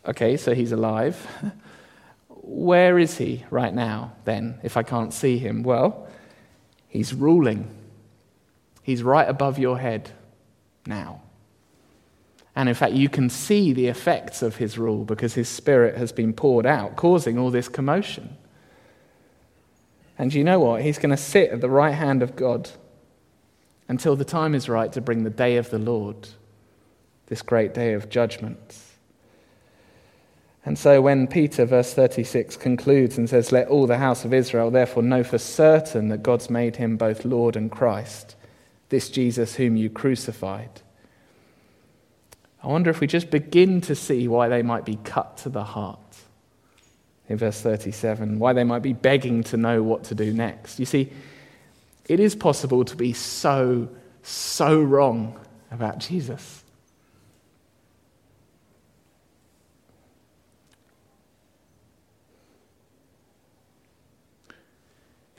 Okay, 0.07 0.35
so 0.35 0.55
he's 0.55 0.71
alive. 0.71 1.27
Where 2.29 2.97
is 2.97 3.17
he 3.17 3.45
right 3.51 3.73
now, 3.73 4.13
then, 4.23 4.57
if 4.63 4.77
I 4.77 4.81
can't 4.81 5.13
see 5.13 5.37
him? 5.37 5.61
Well, 5.61 6.05
He's 6.95 7.13
ruling. 7.13 7.67
He's 8.85 9.01
right 9.01 9.27
above 9.27 9.57
your 9.57 9.79
head 9.79 10.11
now. 10.85 11.23
And 12.55 12.69
in 12.69 12.75
fact, 12.75 12.93
you 12.93 13.09
can 13.09 13.31
see 13.31 13.73
the 13.73 13.87
effects 13.87 14.43
of 14.43 14.57
his 14.57 14.77
rule 14.77 15.05
because 15.05 15.33
his 15.33 15.49
spirit 15.49 15.97
has 15.97 16.11
been 16.11 16.33
poured 16.33 16.67
out, 16.67 16.95
causing 16.95 17.39
all 17.39 17.49
this 17.49 17.67
commotion. 17.67 18.37
And 20.19 20.31
you 20.31 20.43
know 20.43 20.59
what? 20.59 20.83
He's 20.83 20.99
going 20.99 21.09
to 21.09 21.17
sit 21.17 21.49
at 21.49 21.61
the 21.61 21.69
right 21.69 21.95
hand 21.95 22.21
of 22.21 22.35
God 22.35 22.69
until 23.87 24.15
the 24.15 24.23
time 24.23 24.53
is 24.53 24.69
right 24.69 24.93
to 24.93 25.01
bring 25.01 25.23
the 25.23 25.31
day 25.31 25.57
of 25.57 25.71
the 25.71 25.79
Lord, 25.79 26.29
this 27.25 27.41
great 27.41 27.73
day 27.73 27.93
of 27.93 28.07
judgment. 28.07 28.77
And 30.63 30.77
so 30.77 31.01
when 31.01 31.25
Peter, 31.25 31.65
verse 31.65 31.91
36, 31.95 32.55
concludes 32.57 33.17
and 33.17 33.27
says, 33.27 33.51
Let 33.51 33.67
all 33.67 33.87
the 33.87 33.97
house 33.97 34.25
of 34.25 34.31
Israel 34.31 34.69
therefore 34.69 35.01
know 35.01 35.23
for 35.23 35.39
certain 35.39 36.09
that 36.09 36.21
God's 36.21 36.51
made 36.51 36.75
him 36.75 36.97
both 36.97 37.25
Lord 37.25 37.55
and 37.55 37.71
Christ, 37.71 38.34
this 38.95 39.09
Jesus 39.09 39.55
whom 39.55 39.75
you 39.75 39.89
crucified. 39.89 40.69
I 42.63 42.67
wonder 42.67 42.89
if 42.89 43.01
we 43.01 43.07
just 43.07 43.29
begin 43.29 43.81
to 43.81 43.93
see 43.93 44.29
why 44.29 44.47
they 44.47 44.61
might 44.61 44.85
be 44.85 44.95
cut 45.03 45.35
to 45.39 45.49
the 45.49 45.65
heart. 45.65 45.99
In 47.27 47.35
verse 47.35 47.59
37, 47.59 48.39
why 48.39 48.53
they 48.53 48.63
might 48.63 48.83
be 48.83 48.93
begging 48.93 49.43
to 49.45 49.57
know 49.57 49.83
what 49.83 50.05
to 50.05 50.15
do 50.15 50.31
next. 50.31 50.79
You 50.79 50.85
see, 50.85 51.11
it 52.07 52.21
is 52.21 52.35
possible 52.35 52.85
to 52.85 52.95
be 52.95 53.11
so, 53.11 53.89
so 54.23 54.81
wrong 54.81 55.37
about 55.71 55.97
Jesus. 55.97 56.63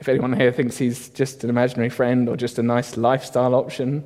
If 0.07 0.11
anyone 0.11 0.35
here 0.35 0.53
thinks 0.53 0.79
he's 0.79 1.09
just 1.09 1.43
an 1.43 1.51
imaginary 1.51 1.89
friend 1.89 2.29
or 2.29 2.37
just 2.37 2.61
a 2.61 2.63
nice 2.63 2.97
lifestyle 2.97 3.57
option, 3.57 4.05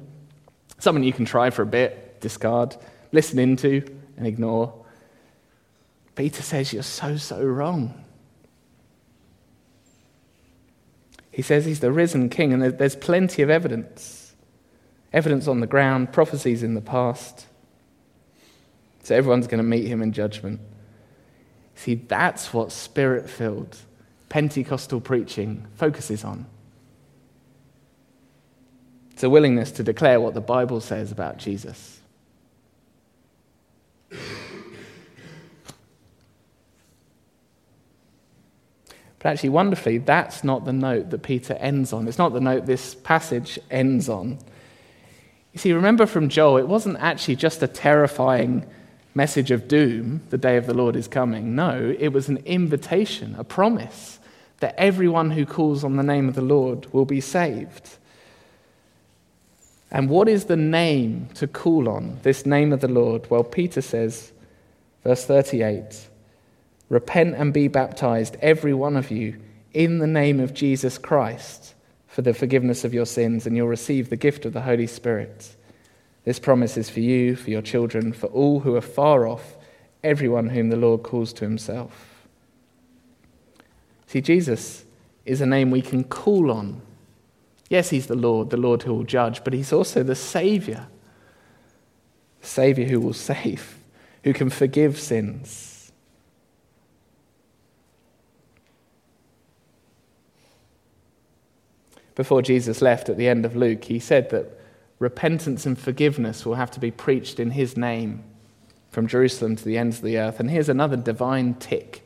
someone 0.78 1.04
you 1.04 1.12
can 1.12 1.26
try 1.26 1.50
for 1.50 1.60
a 1.60 1.66
bit, 1.66 2.22
discard, 2.22 2.74
listen 3.12 3.38
into, 3.38 3.84
and 4.16 4.26
ignore, 4.26 4.72
Peter 6.14 6.40
says 6.40 6.72
you're 6.72 6.82
so, 6.82 7.18
so 7.18 7.44
wrong. 7.44 8.02
He 11.30 11.42
says 11.42 11.66
he's 11.66 11.80
the 11.80 11.92
risen 11.92 12.30
king, 12.30 12.54
and 12.54 12.62
there's 12.62 12.96
plenty 12.96 13.42
of 13.42 13.50
evidence 13.50 14.34
evidence 15.12 15.46
on 15.46 15.60
the 15.60 15.66
ground, 15.66 16.14
prophecies 16.14 16.62
in 16.62 16.72
the 16.72 16.80
past. 16.80 17.44
So 19.02 19.14
everyone's 19.14 19.48
going 19.48 19.62
to 19.62 19.68
meet 19.68 19.86
him 19.86 20.00
in 20.00 20.14
judgment. 20.14 20.62
See, 21.74 21.96
that's 21.96 22.54
what 22.54 22.72
spirit 22.72 23.28
filled 23.28 23.76
Pentecostal 24.30 25.00
preaching 25.00 25.66
focuses 25.74 26.24
on. 26.24 26.46
It's 29.10 29.24
a 29.24 29.28
willingness 29.28 29.72
to 29.72 29.82
declare 29.82 30.20
what 30.20 30.32
the 30.32 30.40
Bible 30.40 30.80
says 30.80 31.12
about 31.12 31.36
Jesus. 31.36 32.00
But 39.18 39.28
actually, 39.28 39.50
wonderfully, 39.50 39.98
that's 39.98 40.44
not 40.44 40.64
the 40.64 40.72
note 40.72 41.10
that 41.10 41.22
Peter 41.22 41.54
ends 41.54 41.92
on. 41.92 42.08
It's 42.08 42.16
not 42.16 42.32
the 42.32 42.40
note 42.40 42.64
this 42.64 42.94
passage 42.94 43.58
ends 43.70 44.08
on. 44.08 44.38
You 45.52 45.58
see, 45.58 45.72
remember 45.72 46.06
from 46.06 46.28
Joel, 46.28 46.58
it 46.58 46.68
wasn't 46.68 46.96
actually 47.00 47.36
just 47.36 47.62
a 47.62 47.68
terrifying 47.68 48.64
message 49.12 49.50
of 49.50 49.66
doom, 49.66 50.22
the 50.30 50.38
day 50.38 50.56
of 50.56 50.66
the 50.66 50.72
Lord 50.72 50.94
is 50.94 51.08
coming. 51.08 51.56
No, 51.56 51.94
it 51.98 52.08
was 52.12 52.28
an 52.28 52.38
invitation, 52.46 53.34
a 53.36 53.42
promise 53.42 54.19
that 54.60 54.74
everyone 54.78 55.30
who 55.30 55.44
calls 55.44 55.82
on 55.84 55.96
the 55.96 56.02
name 56.02 56.28
of 56.28 56.34
the 56.34 56.42
Lord 56.42 56.92
will 56.92 57.06
be 57.06 57.20
saved. 57.20 57.96
And 59.90 60.08
what 60.08 60.28
is 60.28 60.44
the 60.44 60.56
name 60.56 61.28
to 61.34 61.48
call 61.48 61.88
on, 61.88 62.20
this 62.22 62.46
name 62.46 62.72
of 62.72 62.80
the 62.80 62.88
Lord? 62.88 63.28
Well, 63.28 63.42
Peter 63.42 63.80
says, 63.80 64.32
verse 65.02 65.24
38 65.24 66.08
Repent 66.88 67.34
and 67.36 67.52
be 67.52 67.68
baptized, 67.68 68.36
every 68.40 68.74
one 68.74 68.96
of 68.96 69.10
you, 69.10 69.40
in 69.72 69.98
the 69.98 70.06
name 70.06 70.40
of 70.40 70.54
Jesus 70.54 70.98
Christ, 70.98 71.74
for 72.08 72.22
the 72.22 72.34
forgiveness 72.34 72.84
of 72.84 72.92
your 72.92 73.06
sins, 73.06 73.46
and 73.46 73.56
you'll 73.56 73.68
receive 73.68 74.10
the 74.10 74.16
gift 74.16 74.44
of 74.44 74.52
the 74.52 74.62
Holy 74.62 74.88
Spirit. 74.88 75.54
This 76.24 76.40
promise 76.40 76.76
is 76.76 76.90
for 76.90 77.00
you, 77.00 77.36
for 77.36 77.50
your 77.50 77.62
children, 77.62 78.12
for 78.12 78.26
all 78.26 78.60
who 78.60 78.74
are 78.74 78.80
far 78.80 79.26
off, 79.26 79.56
everyone 80.02 80.48
whom 80.48 80.68
the 80.68 80.76
Lord 80.76 81.02
calls 81.02 81.32
to 81.34 81.44
himself. 81.44 82.09
See, 84.10 84.20
Jesus 84.20 84.84
is 85.24 85.40
a 85.40 85.46
name 85.46 85.70
we 85.70 85.82
can 85.82 86.02
call 86.02 86.50
on. 86.50 86.82
Yes, 87.68 87.90
he's 87.90 88.08
the 88.08 88.16
Lord, 88.16 88.50
the 88.50 88.56
Lord 88.56 88.82
who 88.82 88.92
will 88.92 89.04
judge, 89.04 89.44
but 89.44 89.52
he's 89.52 89.72
also 89.72 90.02
the 90.02 90.16
Savior. 90.16 90.88
The 92.40 92.46
Savior 92.48 92.86
who 92.88 92.98
will 92.98 93.12
save, 93.12 93.78
who 94.24 94.32
can 94.32 94.50
forgive 94.50 94.98
sins. 94.98 95.92
Before 102.16 102.42
Jesus 102.42 102.82
left 102.82 103.08
at 103.08 103.16
the 103.16 103.28
end 103.28 103.46
of 103.46 103.54
Luke, 103.54 103.84
he 103.84 104.00
said 104.00 104.30
that 104.30 104.60
repentance 104.98 105.66
and 105.66 105.78
forgiveness 105.78 106.44
will 106.44 106.56
have 106.56 106.72
to 106.72 106.80
be 106.80 106.90
preached 106.90 107.38
in 107.38 107.52
his 107.52 107.76
name 107.76 108.24
from 108.90 109.06
Jerusalem 109.06 109.54
to 109.54 109.64
the 109.64 109.78
ends 109.78 109.98
of 109.98 110.02
the 110.02 110.18
earth. 110.18 110.40
And 110.40 110.50
here's 110.50 110.68
another 110.68 110.96
divine 110.96 111.54
tick 111.54 112.04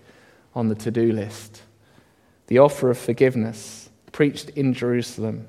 on 0.54 0.68
the 0.68 0.74
to 0.74 0.90
do 0.90 1.10
list 1.10 1.62
the 2.46 2.58
offer 2.58 2.90
of 2.90 2.98
forgiveness 2.98 3.88
preached 4.12 4.50
in 4.50 4.74
Jerusalem. 4.74 5.48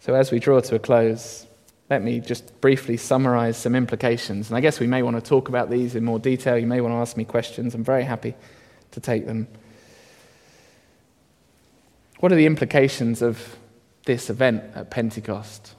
So, 0.00 0.14
as 0.14 0.30
we 0.30 0.38
draw 0.38 0.60
to 0.60 0.74
a 0.74 0.78
close, 0.78 1.46
let 1.88 2.02
me 2.02 2.20
just 2.20 2.60
briefly 2.60 2.96
summarize 2.96 3.56
some 3.56 3.74
implications. 3.74 4.48
And 4.48 4.56
I 4.56 4.60
guess 4.60 4.80
we 4.80 4.86
may 4.86 5.02
want 5.02 5.16
to 5.16 5.22
talk 5.22 5.48
about 5.48 5.70
these 5.70 5.94
in 5.94 6.04
more 6.04 6.18
detail. 6.18 6.58
You 6.58 6.66
may 6.66 6.80
want 6.80 6.92
to 6.92 6.98
ask 6.98 7.16
me 7.16 7.24
questions. 7.24 7.74
I'm 7.74 7.84
very 7.84 8.04
happy 8.04 8.34
to 8.90 9.00
take 9.00 9.26
them. 9.26 9.48
What 12.20 12.32
are 12.32 12.36
the 12.36 12.46
implications 12.46 13.22
of 13.22 13.56
this 14.06 14.30
event 14.30 14.62
at 14.74 14.90
Pentecost? 14.90 15.74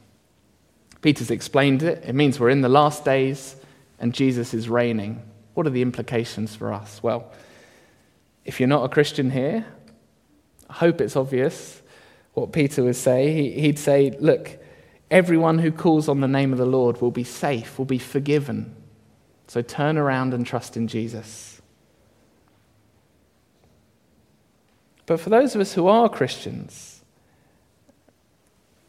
Peter's 1.02 1.32
explained 1.32 1.84
it. 1.84 2.04
It 2.04 2.14
means 2.14 2.40
we're 2.40 2.50
in 2.50 2.62
the 2.62 2.70
last 2.70 3.06
days 3.06 3.56
and 4.00 4.14
Jesus 4.14 4.54
is 4.54 4.70
reigning. 4.70 5.22
What 5.56 5.66
are 5.66 5.72
the 5.72 5.82
implications 5.82 6.56
for 6.56 6.72
us? 6.72 7.02
Well, 7.02 7.32
if 8.44 8.60
you're 8.60 8.70
not 8.70 8.86
a 8.86 8.90
Christian 8.90 9.32
here, 9.32 9.66
I 10.70 10.74
hope 10.74 11.02
it's 11.02 11.16
obvious 11.16 11.82
what 12.34 12.52
Peter 12.52 12.84
would 12.84 12.96
say. 12.96 13.52
He'd 13.52 13.80
say, 13.80 14.16
Look, 14.20 14.60
everyone 15.10 15.60
who 15.60 15.72
calls 15.72 16.08
on 16.08 16.20
the 16.20 16.28
name 16.28 16.52
of 16.52 16.60
the 16.60 16.66
Lord 16.66 17.02
will 17.02 17.12
be 17.12 17.24
safe, 17.24 17.80
will 17.80 17.86
be 17.86 17.98
forgiven. 17.98 18.76
So 19.48 19.62
turn 19.62 19.98
around 19.98 20.34
and 20.34 20.46
trust 20.46 20.76
in 20.76 20.88
Jesus. 20.88 21.62
But 25.06 25.20
for 25.20 25.30
those 25.30 25.56
of 25.56 25.62
us 25.62 25.74
who 25.74 25.88
are 25.88 26.10
Christians, 26.10 27.04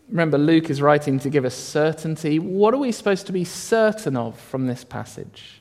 remember 0.09 0.39
Luke 0.39 0.69
is 0.71 0.83
writing 0.83 1.19
to 1.21 1.31
give 1.31 1.45
us 1.45 1.55
certainty. 1.55 2.39
What 2.39 2.75
are 2.75 2.79
we 2.79 2.91
supposed 2.91 3.27
to 3.27 3.33
be 3.33 3.45
certain 3.45 4.17
of 4.17 4.41
from 4.41 4.67
this 4.67 4.83
passage? 4.83 5.61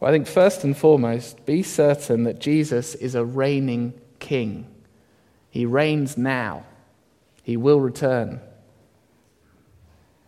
Well, 0.00 0.10
I 0.10 0.14
think 0.14 0.26
first 0.26 0.64
and 0.64 0.74
foremost, 0.74 1.44
be 1.44 1.62
certain 1.62 2.24
that 2.24 2.40
Jesus 2.40 2.94
is 2.94 3.14
a 3.14 3.24
reigning 3.24 3.92
king. 4.18 4.66
He 5.50 5.66
reigns 5.66 6.16
now, 6.16 6.64
he 7.42 7.56
will 7.56 7.80
return. 7.80 8.40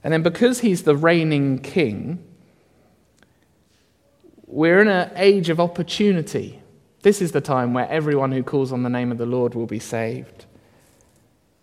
And 0.05 0.13
then, 0.13 0.23
because 0.23 0.61
he's 0.61 0.83
the 0.83 0.97
reigning 0.97 1.59
king, 1.61 2.23
we're 4.47 4.83
in 4.83 4.89
an 4.89 5.11
age 5.17 5.49
of 5.49 5.61
opportunity. 5.61 6.61
This 7.03 7.23
is 7.23 7.33
the 7.33 7.41
time 7.41 7.73
where 7.73 7.89
everyone 7.89 8.33
who 8.33 8.43
calls 8.43 8.73
on 8.73 8.83
the 8.83 8.91
name 8.91 9.11
of 9.11 9.19
the 9.19 9.27
Lord 9.27 9.55
will 9.55 9.67
be 9.67 9.79
saved. 9.79 10.45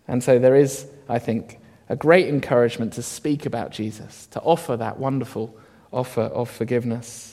And 0.08 0.24
so, 0.24 0.38
there 0.38 0.56
is, 0.56 0.88
I 1.08 1.20
think, 1.20 1.60
a 1.88 1.96
great 1.96 2.28
encouragement 2.28 2.94
to 2.94 3.02
speak 3.02 3.46
about 3.46 3.70
Jesus, 3.70 4.26
to 4.28 4.40
offer 4.40 4.76
that 4.76 4.98
wonderful 4.98 5.54
offer 5.92 6.22
of 6.22 6.50
forgiveness. 6.50 7.29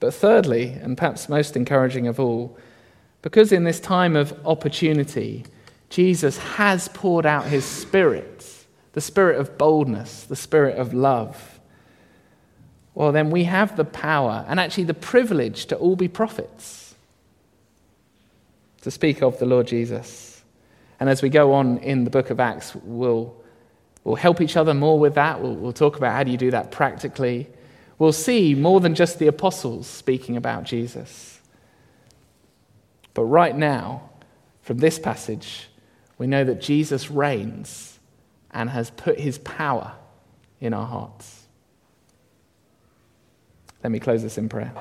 But 0.00 0.14
thirdly, 0.14 0.70
and 0.82 0.96
perhaps 0.96 1.28
most 1.28 1.56
encouraging 1.56 2.06
of 2.06 2.18
all, 2.18 2.56
because 3.22 3.52
in 3.52 3.64
this 3.64 3.80
time 3.80 4.16
of 4.16 4.34
opportunity, 4.46 5.44
Jesus 5.90 6.38
has 6.38 6.88
poured 6.88 7.26
out 7.26 7.44
his 7.44 7.64
spirit, 7.64 8.46
the 8.92 9.00
spirit 9.00 9.38
of 9.38 9.58
boldness, 9.58 10.24
the 10.24 10.36
spirit 10.36 10.78
of 10.78 10.94
love. 10.94 11.60
Well, 12.94 13.12
then 13.12 13.30
we 13.30 13.44
have 13.44 13.76
the 13.76 13.84
power 13.84 14.44
and 14.48 14.58
actually 14.58 14.84
the 14.84 14.94
privilege 14.94 15.66
to 15.66 15.76
all 15.76 15.96
be 15.96 16.08
prophets, 16.08 16.94
to 18.80 18.90
speak 18.90 19.22
of 19.22 19.38
the 19.38 19.46
Lord 19.46 19.66
Jesus. 19.66 20.42
And 20.98 21.10
as 21.10 21.22
we 21.22 21.28
go 21.28 21.52
on 21.52 21.78
in 21.78 22.04
the 22.04 22.10
book 22.10 22.30
of 22.30 22.40
Acts, 22.40 22.74
we'll, 22.74 23.34
we'll 24.04 24.16
help 24.16 24.40
each 24.40 24.56
other 24.56 24.72
more 24.72 24.98
with 24.98 25.14
that. 25.14 25.42
We'll, 25.42 25.54
we'll 25.54 25.72
talk 25.72 25.96
about 25.96 26.14
how 26.14 26.24
do 26.24 26.30
you 26.30 26.38
do 26.38 26.50
that 26.52 26.70
practically. 26.70 27.48
We'll 28.00 28.12
see 28.12 28.54
more 28.54 28.80
than 28.80 28.94
just 28.94 29.18
the 29.18 29.26
apostles 29.26 29.86
speaking 29.86 30.38
about 30.38 30.64
Jesus. 30.64 31.38
But 33.12 33.24
right 33.24 33.54
now, 33.54 34.08
from 34.62 34.78
this 34.78 34.98
passage, 34.98 35.68
we 36.16 36.26
know 36.26 36.42
that 36.42 36.62
Jesus 36.62 37.10
reigns 37.10 37.98
and 38.52 38.70
has 38.70 38.88
put 38.88 39.20
his 39.20 39.36
power 39.36 39.92
in 40.62 40.72
our 40.72 40.86
hearts. 40.86 41.46
Let 43.84 43.92
me 43.92 44.00
close 44.00 44.22
this 44.22 44.38
in 44.38 44.48
prayer. 44.48 44.72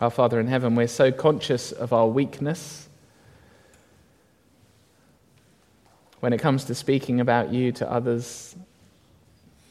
Our 0.00 0.10
Father 0.10 0.40
in 0.40 0.46
heaven, 0.46 0.76
we're 0.76 0.88
so 0.88 1.12
conscious 1.12 1.72
of 1.72 1.92
our 1.92 2.06
weakness. 2.06 2.88
When 6.20 6.32
it 6.32 6.40
comes 6.40 6.64
to 6.64 6.74
speaking 6.74 7.20
about 7.20 7.52
you 7.52 7.70
to 7.72 7.90
others, 7.90 8.56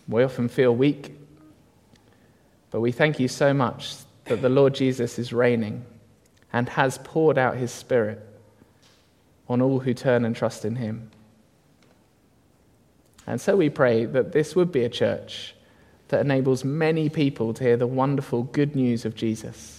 we 0.07 0.23
often 0.23 0.47
feel 0.47 0.75
weak, 0.75 1.15
but 2.69 2.79
we 2.79 2.91
thank 2.91 3.19
you 3.19 3.27
so 3.27 3.55
much 3.55 3.95
that 4.25 4.43
the 4.43 4.49
Lord 4.49 4.75
Jesus 4.75 5.17
is 5.17 5.33
reigning 5.33 5.83
and 6.53 6.69
has 6.69 6.99
poured 6.99 7.39
out 7.39 7.57
his 7.57 7.71
Spirit 7.71 8.23
on 9.47 9.61
all 9.63 9.79
who 9.79 9.95
turn 9.95 10.25
and 10.25 10.35
trust 10.35 10.63
in 10.63 10.75
him. 10.75 11.09
And 13.25 13.41
so 13.41 13.55
we 13.55 13.69
pray 13.69 14.05
that 14.05 14.31
this 14.31 14.55
would 14.55 14.71
be 14.71 14.83
a 14.83 14.89
church 14.89 15.55
that 16.09 16.21
enables 16.21 16.63
many 16.63 17.09
people 17.09 17.53
to 17.55 17.63
hear 17.63 17.77
the 17.77 17.87
wonderful 17.87 18.43
good 18.43 18.75
news 18.75 19.05
of 19.05 19.15
Jesus. 19.15 19.78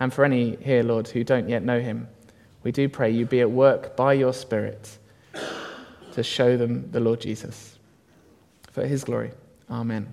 And 0.00 0.12
for 0.12 0.24
any 0.24 0.56
here, 0.56 0.82
Lord, 0.82 1.08
who 1.08 1.22
don't 1.22 1.48
yet 1.48 1.62
know 1.62 1.78
him, 1.78 2.08
we 2.62 2.72
do 2.72 2.88
pray 2.88 3.10
you 3.10 3.26
be 3.26 3.40
at 3.40 3.50
work 3.50 3.96
by 3.96 4.14
your 4.14 4.32
Spirit 4.32 4.98
to 6.12 6.22
show 6.22 6.56
them 6.56 6.90
the 6.90 7.00
Lord 7.00 7.20
Jesus 7.20 7.78
for 8.72 8.86
his 8.86 9.04
glory. 9.04 9.30
Amen. 9.70 10.12